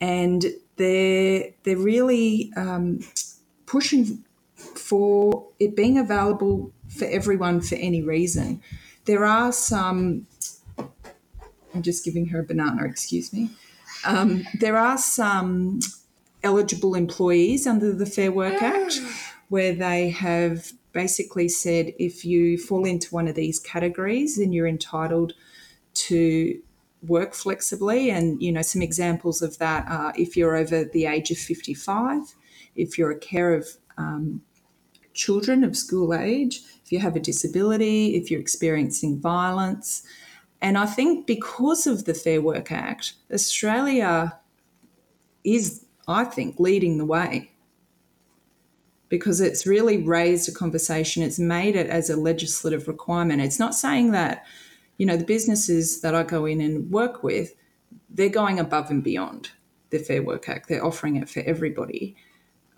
and 0.00 0.46
they're 0.76 1.50
they're 1.62 1.76
really 1.76 2.50
um, 2.56 3.00
pushing 3.66 4.24
for 4.56 5.46
it 5.58 5.76
being 5.76 5.98
available 5.98 6.72
for 6.88 7.04
everyone 7.06 7.60
for 7.60 7.74
any 7.74 8.02
reason. 8.02 8.62
There 9.04 9.24
are 9.24 9.52
some. 9.52 10.26
I'm 11.74 11.82
just 11.82 12.04
giving 12.04 12.26
her 12.26 12.40
a 12.40 12.44
banana. 12.44 12.84
Excuse 12.84 13.32
me. 13.32 13.50
Um, 14.04 14.44
there 14.58 14.76
are 14.76 14.98
some 14.98 15.80
eligible 16.42 16.94
employees 16.94 17.66
under 17.66 17.92
the 17.92 18.06
Fair 18.06 18.32
Work 18.32 18.62
Act 18.62 19.00
where 19.48 19.74
they 19.74 20.10
have 20.10 20.72
basically 20.92 21.48
said 21.48 21.92
if 21.98 22.24
you 22.24 22.58
fall 22.58 22.84
into 22.84 23.14
one 23.14 23.28
of 23.28 23.34
these 23.34 23.58
categories, 23.58 24.36
then 24.36 24.52
you're 24.52 24.66
entitled 24.66 25.32
to 25.94 26.60
work 27.02 27.34
flexibly. 27.34 28.10
And, 28.10 28.40
you 28.42 28.52
know, 28.52 28.62
some 28.62 28.82
examples 28.82 29.42
of 29.42 29.58
that 29.58 29.86
are 29.88 30.12
if 30.16 30.36
you're 30.36 30.56
over 30.56 30.84
the 30.84 31.06
age 31.06 31.30
of 31.30 31.38
55, 31.38 32.34
if 32.76 32.96
you're 32.96 33.10
a 33.10 33.18
care 33.18 33.54
of 33.54 33.66
um, 33.98 34.42
children 35.14 35.64
of 35.64 35.76
school 35.76 36.14
age, 36.14 36.62
if 36.84 36.92
you 36.92 37.00
have 37.00 37.16
a 37.16 37.20
disability, 37.20 38.14
if 38.14 38.30
you're 38.30 38.40
experiencing 38.40 39.20
violence. 39.20 40.02
And 40.60 40.78
I 40.78 40.86
think 40.86 41.26
because 41.26 41.86
of 41.86 42.04
the 42.04 42.14
Fair 42.14 42.40
Work 42.40 42.70
Act, 42.70 43.14
Australia 43.32 44.38
is, 45.44 45.84
I 46.06 46.24
think, 46.24 46.60
leading 46.60 46.98
the 46.98 47.04
way 47.04 47.51
because 49.12 49.42
it's 49.42 49.66
really 49.66 49.98
raised 49.98 50.48
a 50.48 50.52
conversation. 50.52 51.22
It's 51.22 51.38
made 51.38 51.76
it 51.76 51.86
as 51.86 52.08
a 52.08 52.16
legislative 52.16 52.88
requirement. 52.88 53.42
It's 53.42 53.58
not 53.58 53.74
saying 53.74 54.12
that, 54.12 54.46
you 54.96 55.04
know, 55.04 55.18
the 55.18 55.24
businesses 55.26 56.00
that 56.00 56.14
I 56.14 56.22
go 56.22 56.46
in 56.46 56.62
and 56.62 56.90
work 56.90 57.22
with, 57.22 57.54
they're 58.08 58.30
going 58.30 58.58
above 58.58 58.90
and 58.90 59.04
beyond 59.04 59.50
the 59.90 59.98
Fair 59.98 60.22
Work 60.22 60.48
Act. 60.48 60.66
They're 60.66 60.82
offering 60.82 61.16
it 61.16 61.28
for 61.28 61.40
everybody. 61.40 62.16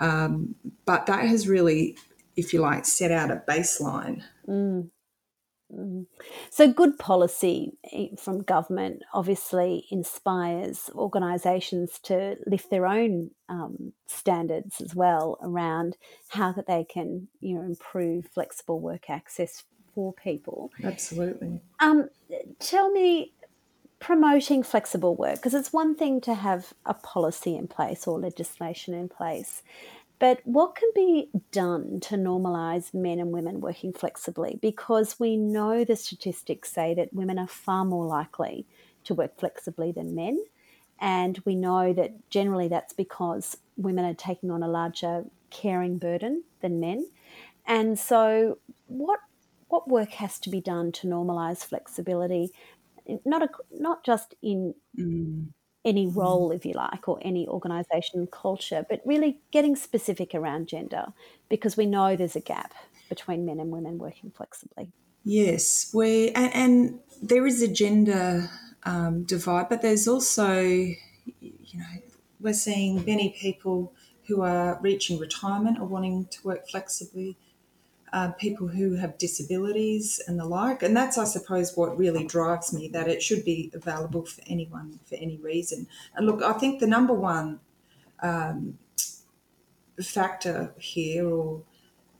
Um, 0.00 0.56
but 0.86 1.06
that 1.06 1.24
has 1.24 1.46
really, 1.46 1.96
if 2.34 2.52
you 2.52 2.58
like, 2.58 2.84
set 2.84 3.12
out 3.12 3.30
a 3.30 3.40
baseline. 3.48 4.24
Mm. 4.48 4.90
Mm. 5.74 6.06
So, 6.50 6.72
good 6.72 6.98
policy 6.98 7.72
eh, 7.92 8.08
from 8.16 8.42
government 8.42 9.02
obviously 9.12 9.86
inspires 9.90 10.90
organisations 10.94 11.98
to 12.04 12.36
lift 12.46 12.70
their 12.70 12.86
own 12.86 13.30
um, 13.48 13.92
standards 14.06 14.80
as 14.80 14.94
well 14.94 15.38
around 15.42 15.96
how 16.28 16.52
that 16.52 16.66
they 16.66 16.84
can, 16.84 17.28
you 17.40 17.56
know, 17.56 17.62
improve 17.62 18.26
flexible 18.26 18.80
work 18.80 19.10
access 19.10 19.64
for 19.94 20.12
people. 20.12 20.70
Absolutely. 20.82 21.60
Um, 21.80 22.08
tell 22.58 22.90
me, 22.90 23.32
promoting 24.04 24.62
flexible 24.62 25.14
work 25.14 25.36
because 25.36 25.54
it's 25.54 25.72
one 25.72 25.94
thing 25.94 26.20
to 26.20 26.34
have 26.34 26.74
a 26.84 26.92
policy 26.92 27.56
in 27.56 27.66
place 27.66 28.06
or 28.06 28.18
legislation 28.18 28.92
in 28.92 29.08
place 29.08 29.62
but 30.18 30.40
what 30.44 30.76
can 30.76 30.90
be 30.94 31.28
done 31.50 32.00
to 32.00 32.16
normalise 32.16 32.94
men 32.94 33.18
and 33.18 33.32
women 33.32 33.60
working 33.60 33.92
flexibly? 33.92 34.58
Because 34.62 35.18
we 35.18 35.36
know 35.36 35.84
the 35.84 35.96
statistics 35.96 36.72
say 36.72 36.94
that 36.94 37.12
women 37.12 37.38
are 37.38 37.48
far 37.48 37.84
more 37.84 38.06
likely 38.06 38.66
to 39.04 39.14
work 39.14 39.38
flexibly 39.38 39.92
than 39.92 40.14
men. 40.14 40.42
And 41.00 41.40
we 41.44 41.56
know 41.56 41.92
that 41.92 42.30
generally 42.30 42.68
that's 42.68 42.92
because 42.92 43.56
women 43.76 44.04
are 44.04 44.14
taking 44.14 44.50
on 44.50 44.62
a 44.62 44.68
larger 44.68 45.24
caring 45.50 45.98
burden 45.98 46.44
than 46.60 46.80
men. 46.80 47.06
And 47.66 47.98
so, 47.98 48.58
what 48.86 49.20
what 49.68 49.88
work 49.88 50.10
has 50.10 50.38
to 50.38 50.50
be 50.50 50.60
done 50.60 50.92
to 50.92 51.08
normalise 51.08 51.64
flexibility, 51.64 52.52
not 53.24 53.42
a, 53.42 53.48
not 53.72 54.04
just 54.04 54.34
in 54.42 54.74
mm 54.96 55.46
any 55.84 56.06
mm-hmm. 56.06 56.18
role, 56.18 56.50
if 56.50 56.64
you 56.64 56.72
like, 56.72 57.08
or 57.08 57.18
any 57.22 57.46
organisation 57.46 58.26
culture, 58.26 58.84
but 58.88 59.00
really 59.04 59.40
getting 59.50 59.76
specific 59.76 60.34
around 60.34 60.66
gender 60.68 61.06
because 61.48 61.76
we 61.76 61.86
know 61.86 62.16
there's 62.16 62.36
a 62.36 62.40
gap 62.40 62.74
between 63.08 63.44
men 63.44 63.60
and 63.60 63.70
women 63.70 63.98
working 63.98 64.30
flexibly. 64.30 64.90
Yes, 65.24 65.90
we 65.94 66.30
and, 66.30 66.54
and 66.54 67.00
there 67.22 67.46
is 67.46 67.62
a 67.62 67.68
gender 67.68 68.50
um, 68.84 69.24
divide, 69.24 69.68
but 69.68 69.82
there's 69.82 70.06
also, 70.06 70.60
you 70.60 70.94
know, 71.74 71.86
we're 72.40 72.52
seeing 72.52 73.04
many 73.04 73.30
people 73.30 73.94
who 74.26 74.42
are 74.42 74.78
reaching 74.82 75.18
retirement 75.18 75.78
or 75.78 75.86
wanting 75.86 76.26
to 76.26 76.38
work 76.44 76.68
flexibly 76.68 77.36
uh, 78.14 78.30
people 78.38 78.68
who 78.68 78.94
have 78.94 79.18
disabilities 79.18 80.20
and 80.28 80.38
the 80.38 80.44
like. 80.44 80.84
And 80.84 80.96
that's, 80.96 81.18
I 81.18 81.24
suppose, 81.24 81.76
what 81.76 81.98
really 81.98 82.24
drives 82.24 82.72
me 82.72 82.86
that 82.90 83.08
it 83.08 83.20
should 83.20 83.44
be 83.44 83.72
available 83.74 84.24
for 84.24 84.40
anyone 84.46 85.00
for 85.04 85.16
any 85.16 85.36
reason. 85.38 85.88
And 86.14 86.24
look, 86.24 86.40
I 86.40 86.52
think 86.52 86.78
the 86.78 86.86
number 86.86 87.12
one 87.12 87.58
um, 88.22 88.78
factor 90.00 90.72
here 90.78 91.28
or 91.28 91.64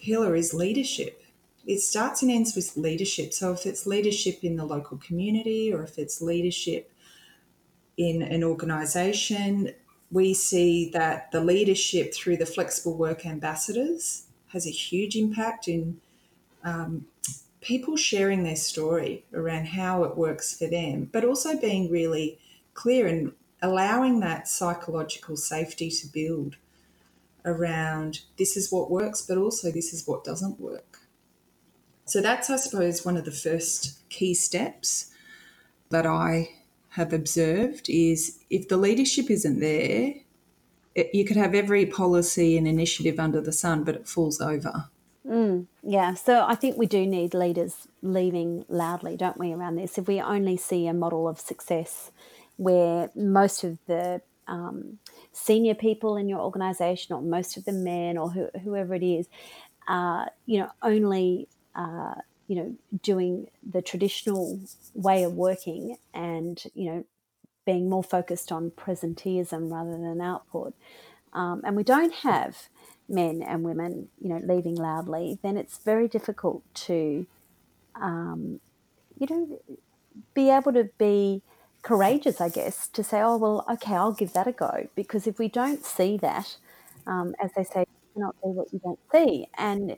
pillar 0.01 0.35
is 0.35 0.53
leadership. 0.53 1.23
It 1.65 1.79
starts 1.79 2.23
and 2.23 2.31
ends 2.31 2.57
with 2.57 2.77
leadership. 2.77 3.33
So 3.33 3.53
if 3.53 3.65
it's 3.65 3.87
leadership 3.87 4.41
in 4.43 4.57
the 4.57 4.67
local 4.67 4.99
community 4.99 5.73
or 5.73 5.85
if 5.85 5.97
it's 5.97 6.21
leadership 6.21 6.91
in 7.97 8.21
an 8.21 8.43
organisation, 8.43 9.71
we 10.11 10.35
see 10.35 10.91
that 10.91 11.31
the 11.31 11.41
leadership 11.41 12.13
through 12.13 12.39
the 12.39 12.47
flexible 12.47 12.97
work 12.97 13.25
ambassadors 13.25 14.27
has 14.55 14.67
a 14.67 14.71
huge 14.71 15.17
impact 15.17 15.69
in 15.69 16.01
um, 16.65 17.07
people 17.61 17.97
sharing 17.97 18.43
their 18.43 18.57
story 18.57 19.25
around 19.35 19.67
how 19.67 20.05
it 20.05 20.17
works 20.17 20.57
for 20.57 20.67
them, 20.67 21.11
but 21.13 21.25
also 21.25 21.59
being 21.59 21.91
really 21.91 22.39
clear 22.73 23.07
and 23.07 23.33
allowing 23.61 24.21
that 24.21 24.49
psychological 24.49 25.37
safety 25.37 25.91
to 25.91 26.07
build 26.07 26.57
around 27.45 28.21
this 28.39 28.57
is 28.57 28.73
what 28.73 28.91
works, 28.91 29.23
but 29.23 29.37
also 29.37 29.71
this 29.71 29.93
is 29.93 30.07
what 30.07 30.25
doesn't 30.25 30.61
work. 30.61 31.01
So 32.07 32.21
that's, 32.21 32.51
I 32.51 32.57
suppose, 32.57 33.05
one 33.05 33.17
of 33.17 33.25
the 33.25 33.31
first 33.31 34.09
key 34.09 34.35
steps 34.35 35.11
that 35.91 36.07
I 36.07 36.51
have 36.91 37.13
observed 37.13 37.89
is 37.89 38.39
if 38.51 38.69
the 38.69 38.77
leadership 38.77 39.31
isn't 39.31 39.61
there, 39.61 40.15
it, 40.95 41.11
you 41.13 41.25
could 41.25 41.37
have 41.37 41.55
every 41.55 41.87
policy 41.87 42.57
and 42.57 42.67
initiative 42.67 43.19
under 43.19 43.41
the 43.41 43.53
sun, 43.53 43.85
but 43.85 43.95
it 43.95 44.09
falls 44.09 44.41
over. 44.41 44.89
Mm, 45.27 45.67
yeah, 45.83 46.15
so 46.15 46.45
I 46.47 46.55
think 46.55 46.77
we 46.77 46.87
do 46.87 47.07
need 47.07 47.33
leaders 47.33 47.89
leaving 48.03 48.65
loudly, 48.69 49.17
don't 49.17 49.39
we, 49.39 49.53
around 49.53 49.77
this? 49.77 49.97
If 49.97 50.07
we 50.07 50.21
only 50.21 50.57
see 50.57 50.87
a 50.87 50.93
model 50.93 51.27
of 51.27 51.41
success 51.41 52.11
where 52.57 53.11
most 53.15 53.65
of 53.65 53.79
the 53.87 54.21
um, 54.47 54.99
senior 55.33 55.75
people 55.75 56.17
in 56.17 56.29
your 56.29 56.41
organisation, 56.41 57.15
or 57.15 57.23
most 57.23 57.57
of 57.57 57.65
the 57.65 57.73
men, 57.73 58.19
or 58.19 58.31
who, 58.31 58.49
whoever 58.63 58.95
it 58.95 59.03
is, 59.03 59.27
uh, 59.89 60.27
you 60.45 60.61
know, 60.61 60.71
only 60.83 61.49
uh, 61.75 62.15
you 62.47 62.57
know 62.57 62.75
doing 63.03 63.49
the 63.69 63.83
traditional 63.83 64.61
way 64.95 65.25
of 65.25 65.33
working 65.33 65.97
and 66.13 66.65
you 66.75 66.91
know 66.91 67.05
being 67.65 67.89
more 67.89 68.03
focused 68.03 68.53
on 68.53 68.71
presenteeism 68.71 69.71
rather 69.73 69.93
than 69.93 70.21
output, 70.21 70.75
um, 71.33 71.63
and 71.65 71.77
we 71.77 71.83
don't 71.83 72.15
have 72.15 72.69
men 73.09 73.43
and 73.43 73.65
women, 73.65 74.09
you 74.21 74.29
know, 74.29 74.41
leaving 74.45 74.75
loudly, 74.75 75.39
then 75.43 75.57
it's 75.57 75.79
very 75.79 76.09
difficult 76.09 76.63
to, 76.75 77.27
um, 78.01 78.61
you 79.19 79.27
know, 79.29 79.61
be 80.35 80.51
able 80.51 80.73
to 80.73 80.89
be 80.99 81.43
courageous, 81.83 82.41
I 82.41 82.49
guess, 82.49 82.89
to 82.89 83.05
say, 83.05 83.21
oh, 83.21 83.37
well, 83.37 83.65
okay, 83.71 83.95
I'll 83.95 84.13
give 84.13 84.33
that 84.33 84.47
a 84.47 84.53
go. 84.53 84.89
Because 84.95 85.27
if 85.27 85.39
we 85.39 85.49
don't 85.49 85.85
see 85.85 86.17
that, 86.19 86.57
um, 87.07 87.35
as 87.43 87.51
they 87.57 87.65
say, 87.65 87.81
you 87.81 87.87
cannot 88.15 88.37
see 88.43 88.51
what 88.51 88.73
you 88.73 88.81
don't 88.83 88.99
see. 89.13 89.47
And 89.59 89.97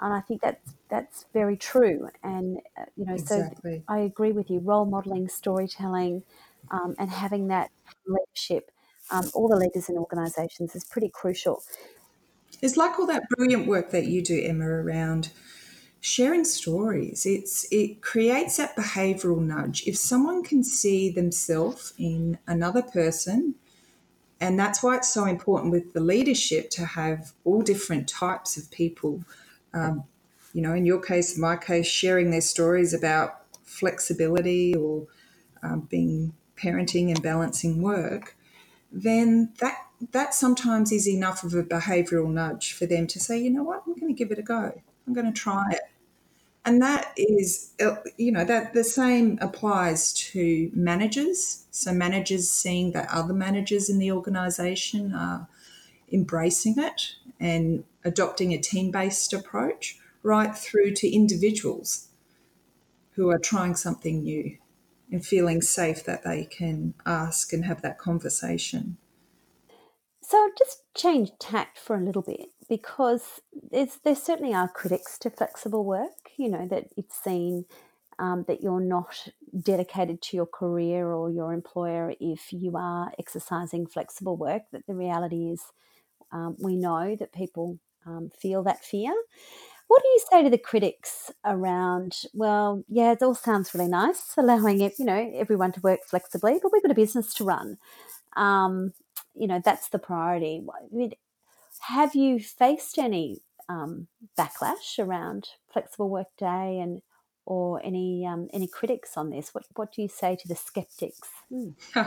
and 0.00 0.12
I 0.12 0.20
think 0.20 0.42
that's 0.42 0.74
that's 0.88 1.26
very 1.32 1.56
true. 1.56 2.08
And 2.24 2.58
uh, 2.76 2.86
you 2.96 3.06
know, 3.06 3.14
exactly. 3.14 3.84
so 3.86 3.94
I 3.94 3.98
agree 3.98 4.32
with 4.32 4.50
you. 4.50 4.58
Role 4.58 4.84
modeling, 4.84 5.28
storytelling, 5.28 6.24
um, 6.70 6.94
and 6.98 7.10
having 7.10 7.48
that 7.48 7.70
leadership, 8.06 8.70
um, 9.10 9.30
all 9.34 9.48
the 9.48 9.56
leaders 9.56 9.88
in 9.88 9.96
organisations 9.96 10.74
is 10.74 10.84
pretty 10.84 11.10
crucial. 11.12 11.62
It's 12.60 12.76
like 12.76 12.98
all 12.98 13.06
that 13.06 13.28
brilliant 13.30 13.66
work 13.66 13.90
that 13.90 14.06
you 14.06 14.22
do, 14.22 14.40
Emma, 14.40 14.66
around 14.66 15.30
sharing 16.00 16.44
stories. 16.44 17.26
It's 17.26 17.66
it 17.72 18.02
creates 18.02 18.56
that 18.56 18.76
behavioural 18.76 19.40
nudge. 19.40 19.84
If 19.86 19.96
someone 19.96 20.42
can 20.42 20.62
see 20.62 21.10
themselves 21.10 21.92
in 21.98 22.38
another 22.46 22.82
person, 22.82 23.56
and 24.40 24.58
that's 24.58 24.82
why 24.82 24.96
it's 24.96 25.12
so 25.12 25.24
important 25.24 25.72
with 25.72 25.92
the 25.92 26.00
leadership 26.00 26.70
to 26.70 26.84
have 26.84 27.32
all 27.44 27.62
different 27.62 28.08
types 28.08 28.56
of 28.56 28.70
people 28.70 29.24
um, 29.74 30.04
you 30.52 30.60
know, 30.60 30.74
in 30.74 30.84
your 30.84 31.00
case, 31.00 31.34
in 31.34 31.40
my 31.40 31.56
case, 31.56 31.86
sharing 31.86 32.30
their 32.30 32.40
stories 32.40 32.92
about 32.92 33.42
flexibility 33.64 34.74
or 34.74 35.06
um, 35.62 35.80
being 35.90 36.34
parenting 36.62 37.08
and 37.08 37.22
balancing 37.22 37.82
work, 37.82 38.36
then 38.90 39.52
that 39.60 39.78
that 40.10 40.34
sometimes 40.34 40.90
is 40.90 41.08
enough 41.08 41.44
of 41.44 41.54
a 41.54 41.62
behavioural 41.62 42.30
nudge 42.30 42.72
for 42.72 42.86
them 42.86 43.06
to 43.06 43.20
say, 43.20 43.38
you 43.38 43.50
know 43.50 43.62
what, 43.62 43.82
I'm 43.86 43.94
going 43.94 44.12
to 44.12 44.18
give 44.18 44.32
it 44.32 44.38
a 44.38 44.42
go. 44.42 44.72
I'm 45.06 45.14
going 45.14 45.32
to 45.32 45.40
try 45.40 45.64
it. 45.70 45.82
And 46.64 46.82
that 46.82 47.12
is, 47.16 47.72
uh, 47.80 47.96
you 48.16 48.32
know, 48.32 48.44
that 48.44 48.72
the 48.72 48.84
same 48.84 49.38
applies 49.40 50.12
to 50.12 50.70
managers. 50.74 51.66
So 51.70 51.92
managers 51.92 52.50
seeing 52.50 52.92
that 52.92 53.08
other 53.10 53.34
managers 53.34 53.88
in 53.88 53.98
the 53.98 54.12
organisation 54.12 55.12
are 55.14 55.48
embracing 56.12 56.74
it 56.78 57.16
and 57.40 57.84
adopting 58.04 58.52
a 58.52 58.58
team 58.58 58.90
based 58.90 59.32
approach, 59.32 59.98
right 60.22 60.56
through 60.56 60.94
to 60.94 61.08
individuals 61.08 62.08
who 63.12 63.30
are 63.30 63.38
trying 63.38 63.74
something 63.74 64.22
new 64.22 64.56
and 65.12 65.24
feeling 65.24 65.60
safe 65.60 66.04
that 66.04 66.24
they 66.24 66.44
can 66.44 66.94
ask 67.06 67.52
and 67.52 67.64
have 67.66 67.82
that 67.82 67.98
conversation. 67.98 68.96
So 70.22 70.50
just 70.58 70.82
change 70.96 71.30
tact 71.38 71.78
for 71.78 71.94
a 71.94 72.00
little 72.00 72.22
bit 72.22 72.48
because 72.68 73.40
there 73.70 74.16
certainly 74.16 74.54
are 74.54 74.68
critics 74.68 75.18
to 75.18 75.30
flexible 75.30 75.84
work, 75.84 76.30
you 76.38 76.48
know, 76.48 76.66
that 76.68 76.86
it's 76.96 77.22
seen 77.22 77.66
um, 78.18 78.44
that 78.48 78.62
you're 78.62 78.80
not 78.80 79.28
dedicated 79.60 80.22
to 80.22 80.36
your 80.36 80.46
career 80.46 81.12
or 81.12 81.30
your 81.30 81.52
employer 81.52 82.14
if 82.18 82.52
you 82.52 82.76
are 82.76 83.12
exercising 83.18 83.86
flexible 83.86 84.36
work, 84.36 84.62
that 84.72 84.86
the 84.86 84.94
reality 84.94 85.50
is 85.50 85.62
um, 86.30 86.56
we 86.58 86.76
know 86.76 87.14
that 87.16 87.32
people 87.32 87.78
um, 88.06 88.30
feel 88.30 88.62
that 88.62 88.84
fear. 88.84 89.12
What 89.92 90.02
do 90.02 90.08
you 90.08 90.20
say 90.30 90.42
to 90.42 90.48
the 90.48 90.56
critics 90.56 91.30
around? 91.44 92.22
Well, 92.32 92.82
yeah, 92.88 93.12
it 93.12 93.20
all 93.20 93.34
sounds 93.34 93.74
really 93.74 93.90
nice, 93.90 94.32
allowing 94.38 94.80
it, 94.80 94.94
you 94.98 95.04
know, 95.04 95.30
everyone 95.34 95.70
to 95.72 95.82
work 95.82 96.00
flexibly, 96.06 96.58
but 96.62 96.72
we've 96.72 96.80
got 96.80 96.90
a 96.90 96.94
business 96.94 97.34
to 97.34 97.44
run. 97.44 97.76
Um, 98.34 98.94
you 99.34 99.46
know, 99.46 99.60
that's 99.62 99.90
the 99.90 99.98
priority. 99.98 100.64
have 101.80 102.14
you 102.14 102.40
faced 102.40 102.96
any 102.96 103.42
um, 103.68 104.06
backlash 104.38 104.98
around 104.98 105.48
flexible 105.70 106.08
work 106.08 106.28
day 106.38 106.80
and 106.80 107.02
or 107.44 107.84
any 107.84 108.24
um, 108.24 108.48
any 108.54 108.68
critics 108.68 109.18
on 109.18 109.28
this? 109.28 109.52
What 109.52 109.66
what 109.74 109.92
do 109.92 110.00
you 110.00 110.08
say 110.08 110.36
to 110.36 110.48
the 110.48 110.56
skeptics? 110.56 111.28
Hmm. 111.50 111.72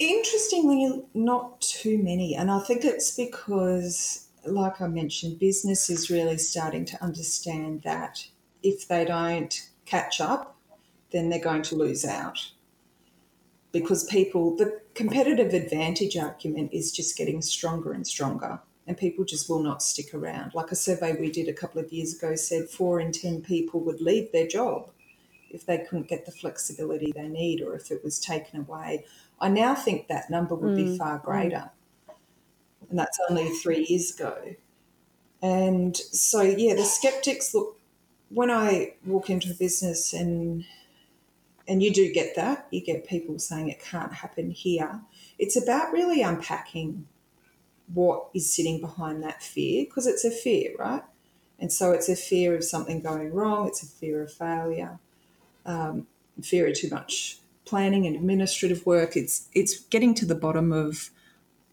Interestingly, 0.00 1.04
not 1.14 1.60
too 1.60 2.02
many. 2.02 2.34
And 2.34 2.50
I 2.50 2.58
think 2.58 2.84
it's 2.84 3.14
because, 3.14 4.29
like 4.44 4.80
I 4.80 4.86
mentioned, 4.86 5.38
business 5.38 5.90
is 5.90 6.10
really 6.10 6.38
starting 6.38 6.84
to 6.86 7.02
understand 7.02 7.82
that 7.82 8.26
if 8.62 8.88
they 8.88 9.04
don't 9.04 9.68
catch 9.86 10.20
up, 10.20 10.56
then 11.10 11.28
they're 11.28 11.40
going 11.40 11.62
to 11.62 11.76
lose 11.76 12.04
out. 12.04 12.50
Because 13.72 14.04
people, 14.04 14.56
the 14.56 14.80
competitive 14.94 15.54
advantage 15.54 16.16
argument 16.16 16.72
is 16.72 16.92
just 16.92 17.16
getting 17.16 17.40
stronger 17.42 17.92
and 17.92 18.06
stronger, 18.06 18.60
and 18.86 18.96
people 18.96 19.24
just 19.24 19.48
will 19.48 19.62
not 19.62 19.82
stick 19.82 20.12
around. 20.12 20.54
Like 20.54 20.72
a 20.72 20.76
survey 20.76 21.12
we 21.12 21.30
did 21.30 21.48
a 21.48 21.52
couple 21.52 21.80
of 21.80 21.92
years 21.92 22.16
ago 22.16 22.34
said 22.34 22.68
four 22.68 23.00
in 23.00 23.12
10 23.12 23.42
people 23.42 23.80
would 23.80 24.00
leave 24.00 24.32
their 24.32 24.46
job 24.46 24.90
if 25.50 25.66
they 25.66 25.78
couldn't 25.78 26.08
get 26.08 26.26
the 26.26 26.32
flexibility 26.32 27.12
they 27.12 27.28
need 27.28 27.60
or 27.60 27.74
if 27.74 27.90
it 27.90 28.02
was 28.02 28.18
taken 28.18 28.60
away. 28.60 29.04
I 29.40 29.48
now 29.48 29.74
think 29.74 30.08
that 30.08 30.30
number 30.30 30.54
would 30.54 30.76
mm. 30.76 30.92
be 30.92 30.98
far 30.98 31.18
mm. 31.20 31.70
And 32.90 32.98
that's 32.98 33.18
only 33.28 33.48
three 33.48 33.86
years 33.88 34.14
ago. 34.14 34.56
And 35.42 35.96
so, 35.96 36.42
yeah, 36.42 36.74
the 36.74 36.84
skeptics 36.84 37.54
look, 37.54 37.78
when 38.28 38.50
I 38.50 38.94
walk 39.06 39.30
into 39.30 39.50
a 39.50 39.54
business 39.54 40.12
and 40.12 40.64
and 41.66 41.82
you 41.84 41.92
do 41.92 42.12
get 42.12 42.34
that, 42.34 42.66
you 42.72 42.80
get 42.80 43.06
people 43.06 43.38
saying 43.38 43.68
it 43.68 43.80
can't 43.80 44.12
happen 44.12 44.50
here. 44.50 45.02
It's 45.38 45.56
about 45.56 45.92
really 45.92 46.20
unpacking 46.20 47.06
what 47.94 48.26
is 48.34 48.52
sitting 48.52 48.80
behind 48.80 49.22
that 49.22 49.40
fear 49.42 49.84
because 49.84 50.08
it's 50.08 50.24
a 50.24 50.32
fear, 50.32 50.72
right? 50.78 51.02
And 51.60 51.72
so 51.72 51.92
it's 51.92 52.08
a 52.08 52.16
fear 52.16 52.56
of 52.56 52.64
something 52.64 53.00
going 53.00 53.32
wrong, 53.32 53.68
it's 53.68 53.82
a 53.82 53.86
fear 53.86 54.22
of 54.22 54.32
failure, 54.32 54.98
um, 55.64 56.06
fear 56.42 56.66
of 56.66 56.74
too 56.74 56.88
much 56.90 57.38
planning 57.64 58.06
and 58.06 58.16
administrative 58.16 58.84
work. 58.84 59.16
It's 59.16 59.48
it's 59.54 59.78
getting 59.78 60.14
to 60.16 60.26
the 60.26 60.34
bottom 60.34 60.72
of 60.72 61.10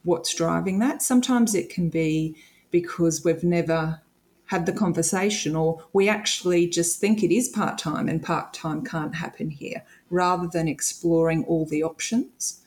what's 0.07 0.33
driving 0.33 0.79
that. 0.79 1.01
Sometimes 1.01 1.53
it 1.53 1.69
can 1.69 1.89
be 1.89 2.35
because 2.71 3.25
we've 3.25 3.43
never 3.43 4.01
had 4.45 4.65
the 4.65 4.71
conversation 4.71 5.55
or 5.55 5.83
we 5.91 6.07
actually 6.07 6.67
just 6.67 7.01
think 7.01 7.21
it 7.21 7.35
is 7.35 7.49
part-time 7.49 8.07
and 8.07 8.23
part-time 8.23 8.83
can't 8.85 9.15
happen 9.15 9.49
here 9.49 9.83
rather 10.09 10.47
than 10.47 10.69
exploring 10.69 11.43
all 11.43 11.65
the 11.65 11.83
options. 11.83 12.61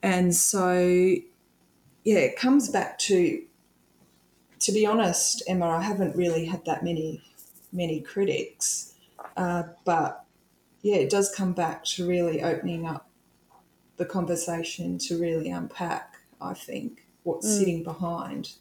And 0.00 0.34
so 0.34 0.78
yeah, 2.04 2.18
it 2.18 2.36
comes 2.36 2.70
back 2.70 2.98
to 3.00 3.42
to 4.60 4.72
be 4.72 4.86
honest, 4.86 5.42
Emma, 5.46 5.68
I 5.68 5.82
haven't 5.82 6.16
really 6.16 6.44
had 6.46 6.64
that 6.64 6.84
many 6.84 7.22
many 7.72 8.00
critics, 8.00 8.94
uh, 9.36 9.64
but 9.84 10.24
yeah, 10.82 10.96
it 10.96 11.10
does 11.10 11.34
come 11.34 11.52
back 11.52 11.84
to 11.84 12.08
really 12.08 12.42
opening 12.42 12.86
up 12.86 13.08
the 13.98 14.04
conversation 14.06 14.96
to 14.96 15.20
really 15.20 15.50
unpack, 15.50 16.07
I 16.40 16.54
think, 16.54 17.06
what's 17.22 17.46
mm. 17.46 17.58
sitting 17.58 17.82
behind 17.82 18.52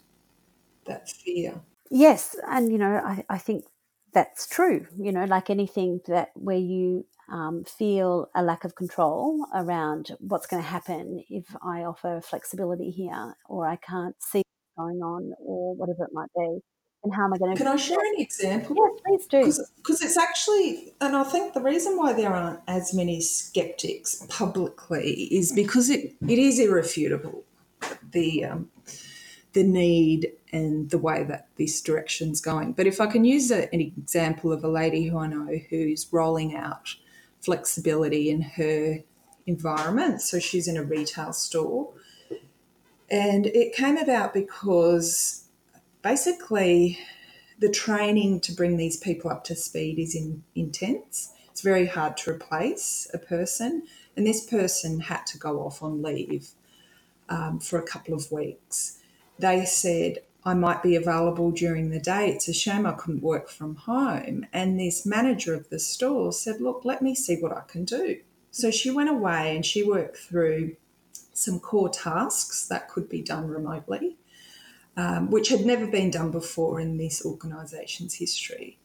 that 0.86 1.10
fear. 1.10 1.62
Yes, 1.90 2.36
and 2.48 2.72
you 2.72 2.78
know, 2.78 3.02
I, 3.04 3.24
I 3.30 3.38
think 3.38 3.66
that's 4.14 4.48
true. 4.48 4.88
You 4.98 5.12
know, 5.12 5.26
like 5.26 5.50
anything 5.50 6.02
that 6.08 6.30
where 6.36 6.58
you 6.58 7.06
um, 7.32 7.64
feel 7.66 8.30
a 8.36 8.44
lack 8.44 8.64
of 8.64 8.76
control 8.76 9.46
around 9.54 10.12
what's 10.20 10.48
going 10.48 10.62
to 10.62 10.68
happen 10.68 11.24
if 11.30 11.46
I 11.62 11.84
offer 11.84 12.22
flexibility 12.22 12.90
here, 12.90 13.36
or 13.48 13.68
I 13.68 13.78
can't 13.78 14.16
see 14.20 14.44
what's 14.76 14.88
going 14.88 15.02
on, 15.02 15.34
or 15.40 15.76
whatever 15.76 16.04
it 16.04 16.12
might 16.14 16.30
be 16.36 16.62
and 17.04 17.14
how 17.14 17.26
am 17.26 17.34
I 17.34 17.38
going 17.38 17.56
to? 17.56 17.58
Can 17.58 17.72
I 17.72 17.76
share 17.76 18.00
an 18.00 18.20
example? 18.20 18.76
Please 19.06 19.28
do. 19.28 19.54
Because 19.78 20.02
it's 20.02 20.18
actually, 20.18 20.94
and 21.00 21.16
I 21.16 21.24
think 21.24 21.54
the 21.54 21.62
reason 21.62 21.96
why 21.98 22.14
there 22.14 22.34
aren't 22.34 22.60
as 22.68 22.94
many 22.94 23.22
skeptics 23.22 24.26
publicly 24.30 25.28
is 25.32 25.54
because 25.54 25.90
it, 25.90 26.16
it 26.28 26.40
is 26.40 26.60
irrefutable 26.60 27.46
the 28.12 28.46
um, 28.46 28.70
the 29.54 29.64
need 29.64 30.32
and 30.54 30.90
the 30.92 30.98
way 30.98 31.24
that 31.24 31.48
this 31.58 31.82
direction's 31.82 32.40
going. 32.40 32.74
But 32.74 32.88
if 32.88 33.02
I 33.02 33.08
can 33.08 33.26
use 33.26 33.50
a, 33.50 33.74
an 33.74 33.82
example 33.82 34.52
of 34.52 34.64
a 34.64 34.68
lady 34.68 35.06
who 35.06 35.18
I 35.18 35.28
know 35.28 35.60
who's 35.70 36.08
rolling 36.12 36.56
out 36.56 36.96
flexibility 37.42 38.30
in 38.30 38.42
her 38.42 39.00
environment, 39.46 40.22
so 40.22 40.40
she's 40.40 40.68
in 40.68 40.78
a 40.78 40.84
retail 40.84 41.34
store. 41.34 41.92
And 43.10 43.48
it 43.48 43.74
came 43.74 43.98
about 43.98 44.34
because 44.34 45.46
basically 46.02 47.00
the 47.58 47.70
training 47.70 48.42
to 48.42 48.52
bring 48.52 48.78
these 48.78 48.98
people 48.98 49.32
up 49.32 49.44
to 49.46 49.56
speed 49.56 49.98
is 49.98 50.14
in, 50.14 50.44
intense. 50.54 51.34
It's 51.50 51.62
very 51.62 51.88
hard 51.88 52.18
to 52.18 52.32
replace 52.32 53.08
a 53.14 53.18
person, 53.18 53.84
and 54.16 54.28
this 54.28 54.46
person 54.46 55.00
had 55.00 55.26
to 55.28 55.40
go 55.40 55.62
off 55.62 55.82
on 55.82 56.04
leave 56.04 56.50
um, 57.30 57.60
for 57.60 57.80
a 57.80 57.86
couple 57.86 58.14
of 58.14 58.32
weeks. 58.32 59.00
They 59.40 59.66
said, 59.66 60.20
I 60.44 60.54
might 60.54 60.82
be 60.82 60.96
available 60.96 61.52
during 61.52 61.90
the 61.90 62.00
day. 62.00 62.30
It's 62.30 62.48
a 62.48 62.54
shame 62.54 62.86
I 62.86 62.94
couldn't 62.94 63.22
work 63.22 63.50
from 63.50 63.76
home. 63.76 64.46
And 64.54 64.80
this 64.80 65.06
manager 65.06 65.54
of 65.54 65.70
the 65.70 65.80
store 65.80 66.32
said, 66.32 66.62
Look, 66.62 66.86
let 66.86 67.02
me 67.02 67.16
see 67.16 67.36
what 67.36 67.52
I 67.52 67.64
can 67.68 67.84
do. 67.84 68.22
So 68.52 68.72
she 68.72 68.90
went 68.90 69.10
away 69.10 69.56
and 69.56 69.66
she 69.66 69.84
worked 69.84 70.18
through 70.18 70.78
some 71.34 71.60
core 71.60 71.90
tasks 71.90 72.66
that 72.68 72.90
could 72.90 73.10
be 73.10 73.22
done 73.22 73.48
remotely, 73.48 74.18
um, 74.96 75.30
which 75.30 75.50
had 75.50 75.66
never 75.66 75.86
been 75.86 76.10
done 76.10 76.32
before 76.32 76.80
in 76.80 76.98
this 76.98 77.26
organisation's 77.26 78.16
history. 78.16 78.80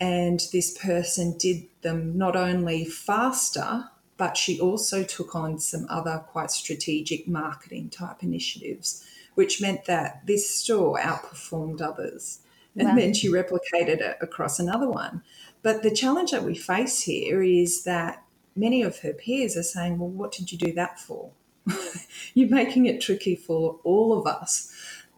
And 0.00 0.40
this 0.52 0.76
person 0.76 1.36
did 1.38 1.66
them 1.82 2.18
not 2.18 2.36
only 2.36 2.84
faster, 2.84 3.88
but 4.18 4.36
she 4.36 4.60
also 4.60 5.04
took 5.04 5.34
on 5.34 5.58
some 5.58 5.86
other 5.88 6.22
quite 6.26 6.50
strategic 6.50 7.26
marketing 7.26 7.88
type 7.88 8.22
initiatives, 8.22 9.06
which 9.34 9.62
meant 9.62 9.86
that 9.86 10.26
this 10.26 10.50
store 10.50 10.98
outperformed 10.98 11.80
others. 11.80 12.40
And 12.76 12.88
wow. 12.88 12.96
then 12.96 13.14
she 13.14 13.30
replicated 13.30 14.00
it 14.00 14.18
across 14.20 14.58
another 14.58 14.88
one. 14.88 15.22
But 15.62 15.82
the 15.82 15.94
challenge 15.94 16.32
that 16.32 16.44
we 16.44 16.56
face 16.56 17.02
here 17.02 17.42
is 17.42 17.84
that 17.84 18.22
many 18.54 18.82
of 18.82 18.98
her 19.00 19.12
peers 19.12 19.56
are 19.56 19.62
saying, 19.62 19.98
Well, 19.98 20.10
what 20.10 20.32
did 20.32 20.52
you 20.52 20.58
do 20.58 20.72
that 20.74 21.00
for? 21.00 21.30
You're 22.34 22.50
making 22.50 22.86
it 22.86 23.00
tricky 23.00 23.36
for 23.36 23.78
all 23.84 24.18
of 24.18 24.26
us 24.26 24.72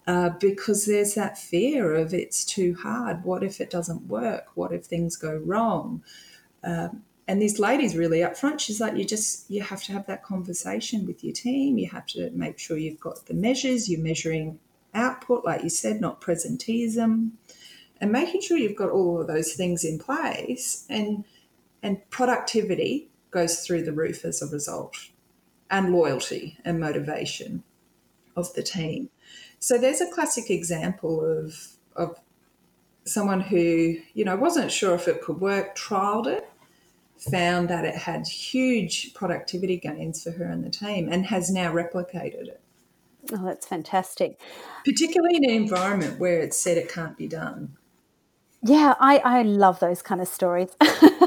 uh, 0.06 0.30
because 0.40 0.86
there's 0.86 1.14
that 1.14 1.38
fear 1.38 1.94
of 1.94 2.12
it's 2.12 2.44
too 2.44 2.74
hard. 2.74 3.24
What 3.24 3.42
if 3.42 3.60
it 3.60 3.70
doesn't 3.70 4.08
work? 4.08 4.48
What 4.54 4.72
if 4.72 4.84
things 4.84 5.16
go 5.16 5.36
wrong? 5.36 6.02
Um, 6.62 7.02
and 7.30 7.40
this 7.40 7.60
lady's 7.60 7.94
really 7.94 8.18
upfront. 8.18 8.58
She's 8.58 8.80
like, 8.80 8.96
you 8.96 9.04
just 9.04 9.48
you 9.48 9.62
have 9.62 9.84
to 9.84 9.92
have 9.92 10.04
that 10.06 10.24
conversation 10.24 11.06
with 11.06 11.22
your 11.22 11.32
team. 11.32 11.78
You 11.78 11.88
have 11.90 12.04
to 12.06 12.28
make 12.32 12.58
sure 12.58 12.76
you've 12.76 12.98
got 12.98 13.26
the 13.26 13.34
measures. 13.34 13.88
You're 13.88 14.00
measuring 14.00 14.58
output, 14.94 15.44
like 15.44 15.62
you 15.62 15.70
said, 15.70 16.00
not 16.00 16.20
presenteeism, 16.20 17.30
and 18.00 18.10
making 18.10 18.40
sure 18.40 18.58
you've 18.58 18.74
got 18.74 18.90
all 18.90 19.20
of 19.20 19.28
those 19.28 19.52
things 19.52 19.84
in 19.84 20.00
place. 20.00 20.84
And 20.90 21.24
and 21.84 21.98
productivity 22.10 23.10
goes 23.30 23.60
through 23.64 23.84
the 23.84 23.92
roof 23.92 24.24
as 24.24 24.42
a 24.42 24.48
result, 24.48 24.96
and 25.70 25.92
loyalty 25.92 26.58
and 26.64 26.80
motivation 26.80 27.62
of 28.34 28.52
the 28.54 28.64
team. 28.64 29.08
So 29.60 29.78
there's 29.78 30.00
a 30.00 30.10
classic 30.10 30.50
example 30.50 31.24
of 31.24 31.76
of 31.94 32.18
someone 33.04 33.40
who 33.40 33.98
you 34.14 34.24
know 34.24 34.34
wasn't 34.34 34.72
sure 34.72 34.96
if 34.96 35.06
it 35.06 35.22
could 35.22 35.40
work, 35.40 35.76
trialed 35.78 36.26
it, 36.26 36.49
found 37.20 37.68
that 37.68 37.84
it 37.84 37.94
had 37.94 38.26
huge 38.26 39.14
productivity 39.14 39.76
gains 39.76 40.22
for 40.22 40.30
her 40.32 40.44
and 40.44 40.64
the 40.64 40.70
team, 40.70 41.08
and 41.10 41.26
has 41.26 41.50
now 41.50 41.72
replicated 41.72 42.48
it. 42.48 42.60
Oh, 43.32 43.44
that's 43.44 43.66
fantastic. 43.66 44.40
Particularly 44.84 45.36
in 45.36 45.44
an 45.44 45.50
environment 45.50 46.18
where 46.18 46.40
it's 46.40 46.58
said 46.58 46.78
it 46.78 46.90
can't 46.90 47.16
be 47.16 47.28
done. 47.28 47.76
Yeah, 48.62 48.94
I, 48.98 49.18
I 49.18 49.42
love 49.42 49.80
those 49.80 50.02
kind 50.02 50.20
of 50.20 50.28
stories 50.28 50.70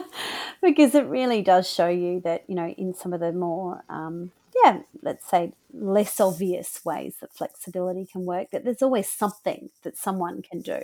because 0.61 0.93
it 0.95 1.05
really 1.07 1.41
does 1.41 1.67
show 1.67 1.87
you 1.87 2.19
that, 2.21 2.43
you 2.47 2.55
know, 2.55 2.67
in 2.69 2.93
some 2.93 3.13
of 3.13 3.19
the 3.19 3.31
more 3.31 3.83
um, 3.89 4.31
yeah, 4.63 4.79
let's 5.01 5.27
say 5.29 5.53
less 5.73 6.19
obvious 6.19 6.83
ways 6.85 7.15
that 7.21 7.33
flexibility 7.33 8.05
can 8.05 8.25
work, 8.25 8.51
that 8.51 8.63
there's 8.63 8.81
always 8.81 9.09
something 9.09 9.69
that 9.83 9.97
someone 9.97 10.41
can 10.41 10.61
do. 10.61 10.79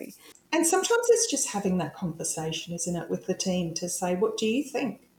And 0.52 0.65
sometimes 0.65 1.08
it's 1.10 1.30
just 1.30 1.50
having 1.50 1.78
that 1.78 1.94
conversation, 1.94 2.74
isn't 2.74 2.96
it, 2.96 3.10
with 3.10 3.26
the 3.26 3.34
team 3.34 3.74
to 3.76 3.88
say, 3.89 4.15
what 4.15 4.38
do 4.38 4.46
you 4.46 4.63
think? 4.63 5.10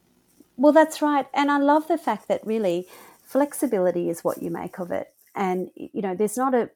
Well, 0.57 0.73
that's 0.73 1.01
right. 1.01 1.27
And 1.33 1.51
I 1.51 1.59
love 1.59 1.89
the 1.89 1.99
fact 1.99 2.29
that 2.29 2.47
really 2.47 2.87
flexibility 3.23 4.11
is 4.11 4.23
what 4.25 4.43
you 4.43 4.51
make 4.51 4.79
of 4.79 4.91
it. 4.91 5.15
And, 5.35 5.71
you 5.75 6.03
know, 6.03 6.15
there's 6.15 6.37
not 6.37 6.55
a, 6.55 6.71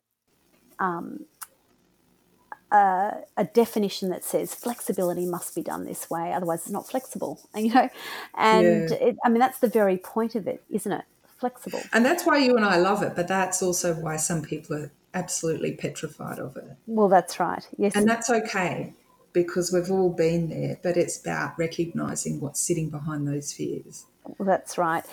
um, 0.78 1.26
a, 2.70 3.18
a, 3.36 3.44
definition 3.44 4.08
that 4.10 4.24
says 4.24 4.54
flexibility 4.54 5.26
must 5.26 5.54
be 5.54 5.62
done 5.62 5.84
this 5.84 6.08
way, 6.10 6.32
otherwise 6.32 6.60
it's 6.60 6.70
not 6.70 6.88
flexible. 6.88 7.40
You 7.56 7.72
know, 7.72 7.88
and 8.36 8.90
yeah. 8.90 8.96
it, 8.96 9.16
I 9.24 9.28
mean 9.28 9.38
that's 9.38 9.58
the 9.58 9.68
very 9.68 9.96
point 9.96 10.34
of 10.34 10.46
it, 10.46 10.62
isn't 10.68 10.90
it? 10.90 11.04
Flexible. 11.44 11.82
And 11.92 12.04
that's 12.04 12.24
why 12.24 12.38
you 12.38 12.56
and 12.56 12.64
I 12.64 12.78
love 12.78 13.02
it, 13.02 13.14
but 13.14 13.28
that's 13.28 13.62
also 13.62 13.94
why 13.94 14.16
some 14.16 14.40
people 14.42 14.76
are 14.76 14.90
absolutely 15.12 15.72
petrified 15.72 16.38
of 16.38 16.56
it. 16.56 16.76
Well, 16.86 17.08
that's 17.08 17.38
right. 17.38 17.66
Yes. 17.76 17.94
And 17.94 18.08
that's 18.08 18.30
okay 18.30 18.94
because 19.34 19.72
we've 19.72 19.90
all 19.90 20.10
been 20.10 20.48
there, 20.48 20.78
but 20.82 20.96
it's 20.96 21.20
about 21.20 21.58
recognizing 21.58 22.40
what's 22.40 22.60
sitting 22.60 22.88
behind 22.88 23.28
those 23.28 23.52
fears. 23.52 24.06
Well, 24.38 24.46
that's 24.46 24.78
right. 24.78 25.04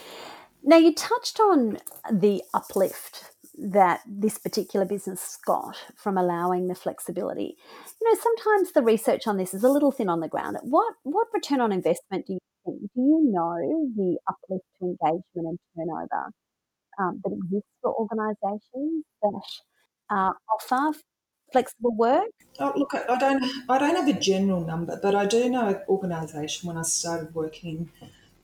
Now, 0.64 0.78
you 0.78 0.94
touched 0.94 1.40
on 1.40 1.80
the 2.10 2.44
uplift 2.54 3.31
that 3.58 4.02
this 4.08 4.38
particular 4.38 4.86
business 4.86 5.38
got 5.46 5.78
from 5.96 6.18
allowing 6.18 6.68
the 6.68 6.76
flexibility. 6.76 7.56
You 8.00 8.10
know, 8.10 8.20
sometimes 8.22 8.72
the 8.74 8.82
research 8.82 9.28
on 9.28 9.38
this 9.38 9.54
is 9.54 9.64
a 9.64 9.70
little 9.70 9.92
thin 9.92 10.10
on 10.10 10.20
the 10.20 10.28
ground. 10.28 10.58
What 10.64 10.94
what 11.04 11.28
return 11.34 11.62
on 11.62 11.72
investment 11.72 12.26
do 12.28 12.34
you 12.34 12.40
think? 12.66 12.82
Do 12.96 13.02
you 13.02 13.32
know 13.32 13.90
the 13.96 14.18
uplift 14.28 14.66
to 14.80 14.86
engagement 14.86 15.24
and 15.36 15.60
turnover 15.76 16.32
um, 17.00 17.22
that 17.24 17.32
exists 17.32 17.70
for 17.82 17.94
organisations 17.94 19.06
that 19.22 19.42
uh, 20.10 20.32
offer 20.54 20.98
flexible 21.52 21.96
work? 21.96 22.30
Oh, 22.60 22.74
look, 22.76 22.94
I 22.94 23.18
don't 23.18 23.44
I 23.70 23.78
don't 23.78 23.96
have 23.96 24.08
a 24.08 24.20
general 24.20 24.66
number, 24.66 25.00
but 25.02 25.16
I 25.16 25.26
do 25.26 25.50
know 25.50 25.68
an 25.70 25.82
organisation 25.88 26.68
when 26.68 26.78
I 26.78 26.84
started 26.84 27.34
working 27.34 27.92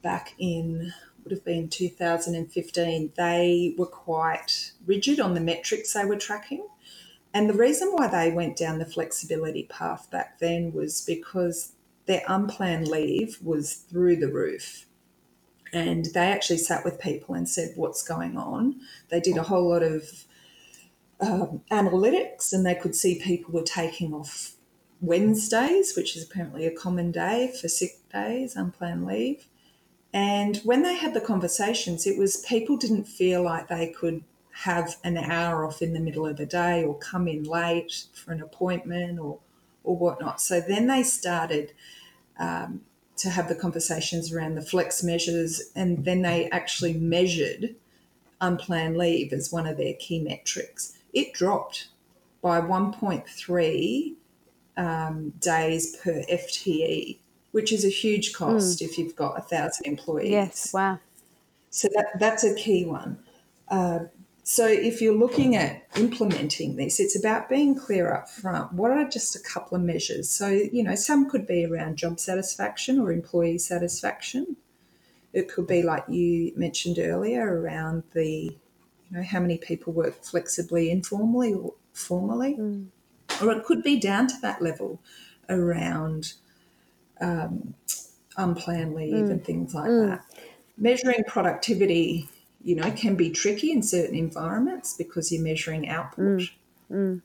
back 0.02 0.34
in 0.40 0.94
would 1.28 1.36
have 1.36 1.46
been 1.46 1.68
2015, 1.68 3.12
they 3.18 3.76
were 3.78 3.86
quite 3.86 4.72
rigid 4.86 5.20
on 5.20 5.34
the 5.34 5.42
metrics 5.42 5.92
they 5.92 6.06
were 6.06 6.16
tracking. 6.16 6.66
And 7.34 7.50
the 7.50 7.54
reason 7.54 7.90
why 7.92 8.08
they 8.08 8.32
went 8.32 8.56
down 8.56 8.80
the 8.80 8.86
flexibility 8.86 9.64
path 9.64 10.10
back 10.10 10.40
then 10.40 10.72
was 10.72 11.02
because 11.02 11.74
their 12.06 12.22
unplanned 12.30 12.88
leave 12.88 13.40
was 13.44 13.74
through 13.74 14.16
the 14.16 14.32
roof. 14.32 14.86
And 15.74 16.06
they 16.14 16.32
actually 16.32 16.60
sat 16.60 16.86
with 16.86 17.02
people 17.02 17.36
and 17.36 17.50
said, 17.50 17.74
What's 17.76 18.08
going 18.08 18.38
on? 18.38 18.80
They 19.10 19.20
did 19.20 19.36
a 19.36 19.44
whole 19.44 19.70
lot 19.70 19.84
of 19.84 20.24
um, 21.20 21.62
analytics 21.70 22.54
and 22.54 22.66
they 22.66 22.76
could 22.76 22.96
see 22.96 23.20
people 23.20 23.54
were 23.54 23.64
taking 23.64 24.14
off 24.14 24.54
Wednesdays, 25.02 25.94
which 25.98 26.16
is 26.16 26.24
apparently 26.24 26.66
a 26.66 26.72
common 26.72 27.12
day 27.12 27.54
for 27.60 27.68
sick 27.68 27.98
days, 28.14 28.56
unplanned 28.56 29.06
leave. 29.06 29.50
And 30.14 30.58
when 30.58 30.84
they 30.84 30.96
had 30.96 31.14
the 31.14 31.22
conversations, 31.22 32.08
it 32.08 32.18
was 32.18 32.38
people 32.38 32.78
didn't 32.78 33.06
feel 33.06 33.44
like 33.44 33.68
they 33.68 33.90
could 33.90 34.24
have 34.52 34.96
an 35.04 35.18
hour 35.18 35.66
off 35.66 35.82
in 35.82 35.94
the 35.94 36.00
middle 36.00 36.26
of 36.26 36.38
the 36.38 36.46
day 36.46 36.84
or 36.84 36.98
come 36.98 37.28
in 37.28 37.44
late 37.44 38.06
for 38.14 38.32
an 38.32 38.42
appointment 38.42 39.20
or, 39.20 39.40
or 39.84 39.96
whatnot. 39.96 40.42
So 40.42 40.60
then 40.60 40.88
they 40.88 41.04
started 41.04 41.74
um, 42.40 42.82
to 43.18 43.30
have 43.30 43.50
the 43.50 43.56
conversations 43.56 44.32
around 44.32 44.56
the 44.56 44.62
flex 44.62 45.04
measures, 45.04 45.72
and 45.76 46.06
then 46.06 46.22
they 46.22 46.50
actually 46.50 46.94
measured 46.94 47.76
unplanned 48.40 48.98
leave 48.98 49.34
as 49.34 49.52
one 49.52 49.68
of 49.68 49.78
their 49.78 49.94
key 49.94 50.20
metrics. 50.20 50.98
It 51.14 51.34
dropped 51.34 51.88
by 52.42 52.62
1.3 52.62 54.16
um, 54.78 55.30
days 55.40 55.96
per 55.98 56.24
FTE 56.24 57.18
which 57.58 57.74
is 57.74 57.84
a 57.84 57.90
huge 57.90 58.34
cost 58.34 58.78
mm. 58.78 58.86
if 58.86 59.00
you've 59.00 59.16
got 59.16 59.36
a 59.36 59.42
thousand 59.42 59.88
employees. 59.88 60.30
Yes, 60.30 60.72
wow. 60.72 61.00
So 61.72 61.88
that 61.96 62.20
that's 62.20 62.44
a 62.44 62.54
key 62.54 62.86
one. 62.86 63.18
Uh, 63.68 64.02
so 64.44 64.68
if 64.68 65.02
you're 65.02 65.18
looking 65.18 65.56
at 65.56 65.88
implementing 65.96 66.76
this, 66.76 67.00
it's 67.00 67.18
about 67.18 67.50
being 67.50 67.74
clear 67.74 68.14
up 68.14 68.30
front. 68.30 68.74
What 68.74 68.92
are 68.92 69.10
just 69.10 69.36
a 69.36 69.40
couple 69.40 69.76
of 69.76 69.82
measures? 69.82 70.30
So 70.30 70.50
you 70.50 70.84
know, 70.84 70.94
some 70.94 71.28
could 71.28 71.48
be 71.48 71.66
around 71.66 71.98
job 71.98 72.20
satisfaction 72.20 73.00
or 73.00 73.12
employee 73.12 73.58
satisfaction. 73.58 74.56
It 75.34 75.52
could 75.52 75.66
be 75.66 75.82
like 75.82 76.04
you 76.08 76.54
mentioned 76.56 77.00
earlier 77.00 77.60
around 77.60 78.04
the, 78.14 78.56
you 79.10 79.18
know, 79.18 79.24
how 79.24 79.40
many 79.40 79.58
people 79.58 79.94
work 79.94 80.24
flexibly, 80.24 80.92
informally 80.92 81.56
or 81.56 81.74
formally, 81.94 82.54
mm. 82.54 82.86
or 83.42 83.52
it 83.52 83.66
could 83.66 83.82
be 83.82 84.00
down 84.00 84.28
to 84.28 84.36
that 84.44 84.62
level 84.62 85.02
around 85.50 86.34
um, 87.22 87.74
unplanned 88.38 88.96
leave 88.96 89.14
mm. 89.14 89.32
and 89.32 89.44
things 89.44 89.74
like 89.74 89.90
mm. 89.90 90.10
that. 90.10 90.26
Measuring 90.78 91.24
productivity, 91.26 92.30
you 92.64 92.76
know, 92.76 92.92
can 92.92 93.16
be 93.16 93.30
tricky 93.30 93.72
in 93.72 93.82
certain 93.82 94.16
environments 94.16 94.96
because 94.96 95.32
you're 95.32 95.44
measuring 95.44 95.88
output. 95.90 96.42
Mm. 96.42 96.50
mm. 96.92 97.22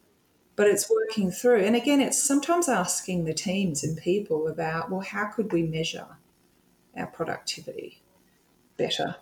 But 0.55 0.67
it's 0.67 0.91
working 0.91 1.31
through. 1.31 1.65
And 1.65 1.75
again, 1.75 2.01
it's 2.01 2.23
sometimes 2.23 2.69
asking 2.69 3.25
the 3.25 3.33
teams 3.33 3.83
and 3.83 3.97
people 3.97 4.49
about, 4.49 4.91
well, 4.91 5.01
how 5.01 5.27
could 5.27 5.51
we 5.51 5.63
measure 5.63 6.07
our 6.95 7.07
productivity 7.07 8.03
better? 8.77 9.17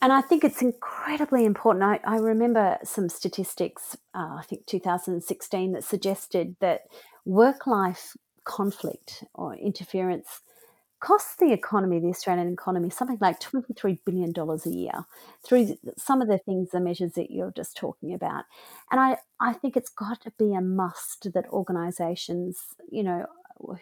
And 0.00 0.12
I 0.12 0.20
think 0.20 0.44
it's 0.44 0.60
incredibly 0.60 1.44
important. 1.44 1.82
I, 1.84 2.00
I 2.04 2.16
remember 2.16 2.78
some 2.82 3.08
statistics, 3.08 3.96
uh, 4.14 4.36
I 4.38 4.42
think 4.46 4.66
2016, 4.66 5.72
that 5.72 5.84
suggested 5.84 6.56
that 6.60 6.82
work 7.24 7.66
life 7.66 8.14
conflict 8.44 9.24
or 9.34 9.54
interference 9.54 10.40
costs 11.00 11.36
the 11.38 11.52
economy, 11.52 12.00
the 12.00 12.08
Australian 12.08 12.52
economy, 12.52 12.88
something 12.88 13.18
like 13.20 13.38
$23 13.38 13.98
billion 14.06 14.32
a 14.38 14.68
year 14.70 15.04
through 15.44 15.76
some 15.98 16.22
of 16.22 16.28
the 16.28 16.38
things, 16.38 16.70
the 16.70 16.80
measures 16.80 17.12
that 17.12 17.30
you're 17.30 17.50
just 17.50 17.76
talking 17.76 18.14
about. 18.14 18.44
And 18.90 18.98
I, 18.98 19.18
I 19.38 19.52
think 19.52 19.76
it's 19.76 19.90
got 19.90 20.22
to 20.22 20.32
be 20.38 20.54
a 20.54 20.62
must 20.62 21.30
that 21.34 21.46
organisations, 21.50 22.58
you 22.90 23.02
know, 23.02 23.26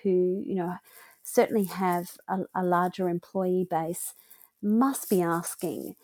who, 0.02 0.42
you 0.44 0.56
know, 0.56 0.74
certainly 1.22 1.64
have 1.64 2.10
a, 2.28 2.40
a 2.56 2.64
larger 2.64 3.08
employee 3.08 3.68
base 3.70 4.14
must 4.60 5.08
be 5.08 5.22
asking, 5.22 5.94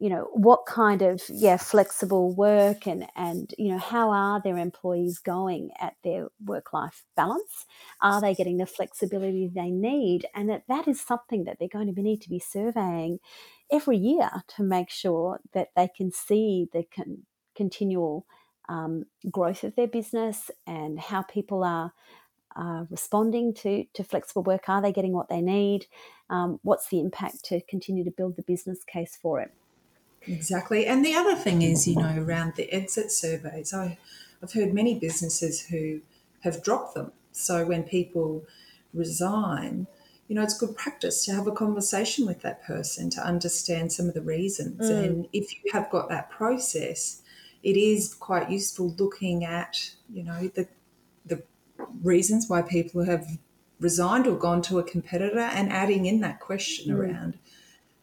you 0.00 0.08
know, 0.08 0.28
what 0.32 0.66
kind 0.66 1.02
of 1.02 1.22
yeah 1.28 1.56
flexible 1.56 2.32
work 2.34 2.86
and 2.86 3.06
and 3.16 3.54
you 3.58 3.70
know 3.70 3.78
how 3.78 4.10
are 4.10 4.40
their 4.42 4.58
employees 4.58 5.18
going 5.18 5.70
at 5.80 5.94
their 6.04 6.28
work 6.44 6.72
life 6.72 7.04
balance? 7.16 7.66
Are 8.00 8.20
they 8.20 8.34
getting 8.34 8.58
the 8.58 8.66
flexibility 8.66 9.48
they 9.48 9.70
need? 9.70 10.26
And 10.34 10.48
that 10.50 10.64
that 10.68 10.88
is 10.88 11.00
something 11.00 11.44
that 11.44 11.58
they're 11.58 11.68
going 11.68 11.92
to 11.92 12.02
need 12.02 12.20
to 12.22 12.30
be 12.30 12.38
surveying 12.38 13.18
every 13.70 13.96
year 13.96 14.30
to 14.56 14.62
make 14.62 14.90
sure 14.90 15.40
that 15.52 15.68
they 15.76 15.88
can 15.88 16.12
see 16.12 16.68
the 16.72 16.84
con- 16.94 17.24
continual 17.56 18.26
um, 18.68 19.04
growth 19.30 19.64
of 19.64 19.74
their 19.76 19.88
business 19.88 20.50
and 20.66 20.98
how 21.00 21.22
people 21.22 21.64
are 21.64 21.92
uh, 22.56 22.84
responding 22.90 23.54
to, 23.54 23.84
to 23.94 24.04
flexible 24.04 24.42
work? 24.42 24.68
Are 24.68 24.82
they 24.82 24.92
getting 24.92 25.12
what 25.12 25.28
they 25.28 25.40
need? 25.40 25.86
Um, 26.30 26.58
what's 26.62 26.88
the 26.88 27.00
impact 27.00 27.44
to 27.46 27.60
continue 27.68 28.04
to 28.04 28.10
build 28.10 28.36
the 28.36 28.42
business 28.42 28.84
case 28.84 29.18
for 29.20 29.40
it? 29.40 29.52
Exactly. 30.26 30.86
And 30.86 31.04
the 31.04 31.14
other 31.14 31.34
thing 31.34 31.62
is, 31.62 31.86
you 31.86 31.96
know, 31.96 32.14
around 32.18 32.54
the 32.56 32.70
exit 32.72 33.10
surveys, 33.10 33.72
I, 33.72 33.98
I've 34.42 34.52
heard 34.52 34.74
many 34.74 34.98
businesses 34.98 35.66
who 35.66 36.00
have 36.40 36.62
dropped 36.62 36.94
them. 36.94 37.12
So 37.32 37.64
when 37.64 37.84
people 37.84 38.44
resign, 38.92 39.86
you 40.28 40.34
know, 40.34 40.42
it's 40.42 40.58
good 40.58 40.76
practice 40.76 41.24
to 41.24 41.32
have 41.32 41.46
a 41.46 41.52
conversation 41.52 42.26
with 42.26 42.42
that 42.42 42.62
person 42.62 43.10
to 43.10 43.24
understand 43.24 43.92
some 43.92 44.08
of 44.08 44.14
the 44.14 44.20
reasons. 44.20 44.90
Mm. 44.90 45.04
And 45.04 45.28
if 45.32 45.52
you 45.52 45.70
have 45.72 45.90
got 45.90 46.08
that 46.10 46.30
process, 46.30 47.22
it 47.62 47.76
is 47.76 48.14
quite 48.14 48.50
useful 48.50 48.94
looking 48.98 49.44
at, 49.44 49.90
you 50.10 50.22
know, 50.22 50.48
the 50.54 50.68
the 51.24 51.42
reasons 52.02 52.48
why 52.48 52.62
people 52.62 53.04
have 53.04 53.38
resigned 53.80 54.26
or 54.26 54.36
gone 54.36 54.62
to 54.62 54.78
a 54.78 54.82
competitor 54.82 55.38
and 55.38 55.72
adding 55.72 56.06
in 56.06 56.20
that 56.20 56.40
question 56.40 56.94
mm. 56.94 56.98
around 56.98 57.38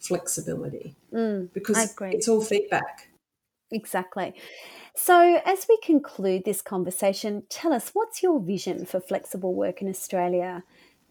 flexibility 0.07 0.95
mm, 1.13 1.49
because 1.53 1.93
it's 2.01 2.27
all 2.27 2.41
feedback. 2.41 3.09
Exactly. 3.71 4.33
So, 4.95 5.41
as 5.45 5.65
we 5.67 5.77
conclude 5.83 6.45
this 6.45 6.61
conversation, 6.61 7.43
tell 7.49 7.73
us 7.73 7.89
what's 7.93 8.23
your 8.23 8.39
vision 8.39 8.85
for 8.85 8.99
flexible 8.99 9.53
work 9.53 9.81
in 9.81 9.89
Australia 9.89 10.63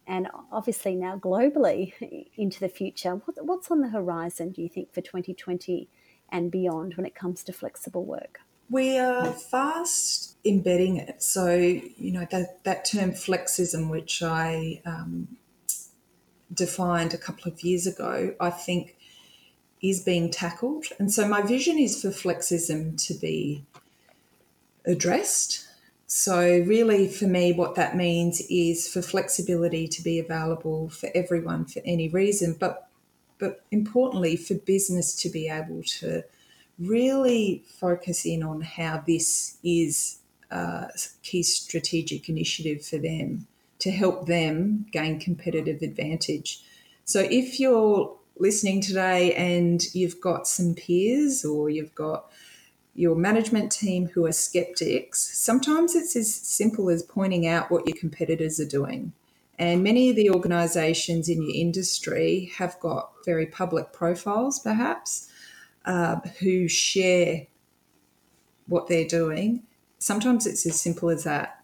and 0.07 0.29
obviously 0.53 0.95
now 0.95 1.19
globally 1.19 1.93
into 2.37 2.61
the 2.61 2.69
future? 2.69 3.21
what's 3.41 3.71
on 3.71 3.81
the 3.81 3.89
horizon, 3.89 4.53
do 4.53 4.63
you 4.63 4.69
think, 4.69 4.95
for 4.95 5.01
2020 5.01 5.89
and 6.31 6.51
beyond 6.51 6.95
when 6.95 7.07
it 7.07 7.15
comes 7.15 7.43
to 7.45 7.53
flexible 7.53 8.05
work? 8.05 8.41
We 8.71 8.99
are 8.99 9.31
fast 9.31 10.37
embedding 10.45 10.97
it. 10.97 11.23
So, 11.23 11.55
you 11.55 12.13
know, 12.13 12.27
that, 12.31 12.65
that 12.65 12.87
term 12.87 13.13
flexism, 13.13 13.91
which 13.91 14.23
I 14.23 14.81
um, 14.87 15.29
defined 16.53 17.15
a 17.15 17.19
couple 17.19 17.51
of 17.51 17.63
years 17.63 17.87
ago, 17.87 18.35
I 18.41 18.51
think 18.51 18.97
is 19.83 20.03
being 20.03 20.31
tackled. 20.31 20.87
And 20.99 21.13
so 21.13 21.29
my 21.29 21.43
vision 21.43 21.79
is 21.79 22.01
for 22.01 22.09
flexism 22.09 22.97
to 23.07 23.15
be 23.15 23.65
addressed. 24.85 25.67
So, 26.07 26.41
really, 26.67 27.09
for 27.09 27.27
me, 27.27 27.53
what 27.53 27.75
that 27.75 27.97
means 27.97 28.41
is 28.49 28.87
for 28.87 29.03
flexibility 29.03 29.89
to 29.89 30.03
be 30.03 30.19
available 30.19 30.91
for 30.91 31.09
everyone 31.15 31.65
for 31.65 31.81
any 31.85 32.09
reason, 32.09 32.57
but 32.59 32.89
but 33.39 33.65
importantly, 33.73 34.37
for 34.37 34.55
business 34.55 35.15
to 35.17 35.29
be 35.29 35.49
able 35.49 35.83
to 35.83 36.23
really 36.79 37.65
focus 37.67 38.25
in 38.25 38.43
on 38.43 38.61
how 38.61 39.03
this 39.07 39.59
is 39.65 40.19
a 40.51 40.89
key 41.23 41.43
strategic 41.43 42.29
initiative 42.29 42.87
for 42.87 42.99
them 42.99 43.47
to 43.85 43.91
help 43.91 44.27
them 44.27 44.87
gain 44.93 45.21
competitive 45.21 45.83
advantage. 45.83 46.63
So 47.05 47.21
if 47.21 47.61
you're 47.61 48.17
listening 48.39 48.81
today 48.81 49.35
and 49.35 49.85
you've 49.93 50.23
got 50.23 50.49
some 50.49 50.75
peers 50.75 51.45
or 51.45 51.69
you've 51.69 51.95
got 51.95 52.33
your 52.95 53.15
management 53.15 53.71
team 53.71 54.07
who 54.07 54.25
are 54.25 54.33
skeptics, 54.33 55.39
sometimes 55.39 55.95
it's 55.95 56.17
as 56.17 56.35
simple 56.35 56.89
as 56.89 57.03
pointing 57.03 57.47
out 57.47 57.71
what 57.71 57.87
your 57.87 57.95
competitors 57.99 58.59
are 58.59 58.65
doing. 58.67 59.13
And 59.59 59.85
many 59.85 60.09
of 60.09 60.17
the 60.17 60.31
organisations 60.31 61.29
in 61.29 61.43
your 61.43 61.55
industry 61.55 62.53
have 62.57 62.81
got 62.81 63.13
very 63.27 63.45
public 63.45 63.93
profiles, 63.93 64.59
perhaps, 64.61 65.29
uh, 65.85 66.21
who 66.41 66.69
share 66.69 67.49
what 68.67 68.89
they're 68.89 69.07
doing. 69.07 69.65
Sometimes 69.99 70.47
it's 70.47 70.65
as 70.65 70.81
simple 70.81 71.11
as 71.11 71.25
that. 71.25 71.64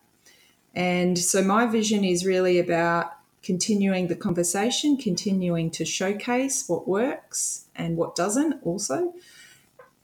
And 0.75 1.19
so 1.19 1.43
my 1.43 1.67
vision 1.67 2.05
is 2.05 2.25
really 2.25 2.59
about 2.59 3.13
continuing 3.43 4.09
the 4.09 4.17
conversation, 4.17 4.97
continuing 4.97 5.71
to 5.71 5.85
showcase 5.85 6.69
what 6.69 6.87
works 6.87 7.67
and 7.75 7.97
what 7.97 8.15
doesn't, 8.15 8.61
also. 8.65 9.15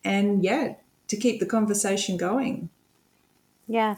And 0.02 0.42
yeah, 0.42 0.74
to 1.09 1.16
keep 1.16 1.40
the 1.40 1.46
conversation 1.46 2.16
going. 2.16 2.70
Yeah. 3.68 3.96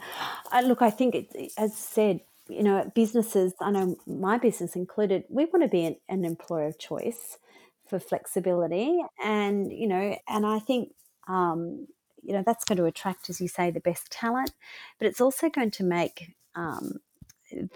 Uh, 0.52 0.62
look, 0.62 0.82
I 0.82 0.90
think, 0.90 1.14
it, 1.14 1.52
as 1.56 1.76
said, 1.76 2.20
you 2.48 2.62
know, 2.62 2.90
businesses, 2.94 3.52
I 3.60 3.70
know 3.70 3.96
my 4.06 4.38
business 4.38 4.74
included, 4.74 5.24
we 5.28 5.44
want 5.44 5.62
to 5.62 5.68
be 5.68 5.84
an, 5.84 5.96
an 6.08 6.24
employer 6.24 6.66
of 6.66 6.78
choice 6.78 7.38
for 7.86 7.98
flexibility. 7.98 9.00
And, 9.22 9.72
you 9.72 9.86
know, 9.86 10.16
and 10.26 10.46
I 10.46 10.58
think, 10.58 10.92
um, 11.28 11.86
you 12.22 12.32
know, 12.32 12.42
that's 12.44 12.64
going 12.64 12.78
to 12.78 12.86
attract, 12.86 13.30
as 13.30 13.40
you 13.40 13.48
say, 13.48 13.70
the 13.70 13.80
best 13.80 14.10
talent, 14.10 14.52
but 14.98 15.06
it's 15.06 15.20
also 15.20 15.48
going 15.48 15.70
to 15.72 15.84
make 15.84 16.34
um, 16.58 17.00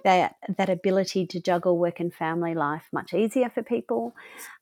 that 0.05 0.37
that 0.59 0.69
ability 0.69 1.27
to 1.27 1.41
juggle 1.41 1.79
work 1.79 2.01
and 2.01 2.13
family 2.13 2.55
life 2.55 2.89
much 2.93 3.15
easier 3.15 3.49
for 3.49 3.63
people, 3.63 4.15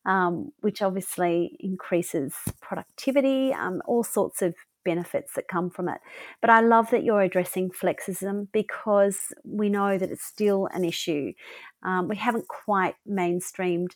um, 0.06 0.52
which 0.60 0.82
obviously 0.82 1.56
increases 1.58 2.34
productivity, 2.60 3.52
um, 3.52 3.82
all 3.86 4.04
sorts 4.04 4.42
of 4.42 4.54
benefits 4.84 5.34
that 5.34 5.48
come 5.48 5.68
from 5.68 5.88
it. 5.88 6.00
But 6.40 6.50
I 6.50 6.60
love 6.60 6.90
that 6.90 7.04
you're 7.04 7.20
addressing 7.20 7.70
flexism 7.70 8.48
because 8.52 9.18
we 9.44 9.68
know 9.68 9.98
that 9.98 10.10
it's 10.10 10.24
still 10.24 10.68
an 10.72 10.84
issue. 10.84 11.32
Um, 11.82 12.08
we 12.08 12.16
haven't 12.16 12.48
quite 12.48 12.94
mainstreamed 13.08 13.90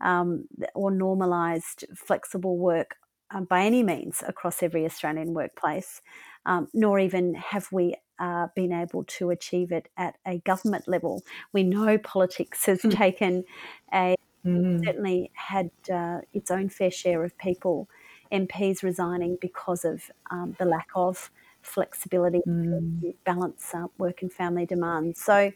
um, 0.00 0.46
or 0.74 0.90
normalised 0.90 1.84
flexible 1.94 2.58
work 2.58 2.96
uh, 3.34 3.40
by 3.40 3.64
any 3.64 3.82
means 3.82 4.22
across 4.26 4.62
every 4.62 4.84
Australian 4.84 5.32
workplace, 5.32 6.02
um, 6.44 6.68
nor 6.74 6.98
even 6.98 7.34
have 7.34 7.68
we 7.72 7.94
uh, 8.18 8.48
been 8.54 8.72
able 8.72 9.04
to 9.04 9.30
achieve 9.30 9.72
it 9.72 9.88
at 9.96 10.16
a 10.26 10.38
government 10.38 10.88
level. 10.88 11.22
We 11.52 11.62
know 11.62 11.98
politics 11.98 12.66
has 12.66 12.82
mm. 12.82 12.92
taken 12.92 13.44
a 13.92 14.16
mm. 14.44 14.84
certainly 14.84 15.30
had 15.34 15.70
uh, 15.92 16.20
its 16.32 16.50
own 16.50 16.68
fair 16.68 16.90
share 16.90 17.24
of 17.24 17.36
people, 17.38 17.88
MPs 18.32 18.82
resigning 18.82 19.38
because 19.40 19.84
of 19.84 20.10
um, 20.30 20.56
the 20.58 20.64
lack 20.64 20.88
of 20.94 21.30
flexibility 21.62 22.40
mm. 22.46 23.00
to 23.00 23.14
balance 23.24 23.74
uh, 23.74 23.86
work 23.98 24.22
and 24.22 24.32
family 24.32 24.66
demands. 24.66 25.20
So 25.20 25.52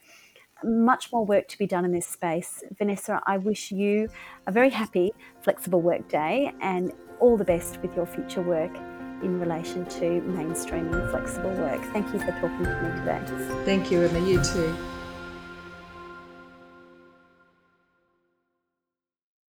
much 0.63 1.11
more 1.13 1.25
work 1.25 1.49
to 1.49 1.59
be 1.59 1.67
done 1.67 1.85
in 1.85 1.93
this 1.93 2.07
space. 2.07 2.63
Vanessa, 2.77 3.23
I 3.27 3.39
wish 3.39 3.73
you 3.73 4.09
a 4.47 4.53
very 4.53 4.71
happy, 4.71 5.13
flexible 5.41 5.81
work 5.81 6.09
day 6.09 6.53
and 6.61 6.93
all 7.19 7.37
the 7.37 7.45
best 7.45 7.81
with 7.83 7.95
your 7.97 8.07
future 8.07 8.43
work 8.43 8.77
in 9.23 9.41
relation 9.41 9.85
to 9.87 10.21
mainstreaming 10.23 11.11
flexible 11.11 11.51
work. 11.51 11.83
Thank 11.93 12.13
you 12.13 12.19
for 12.21 12.33
talking 12.33 12.65
to 12.65 12.83
me 12.83 12.99
today. 13.01 13.65
Thank 13.65 13.91
you, 13.91 14.03
Emma. 14.03 14.21
You 14.27 14.43
too. 14.43 14.75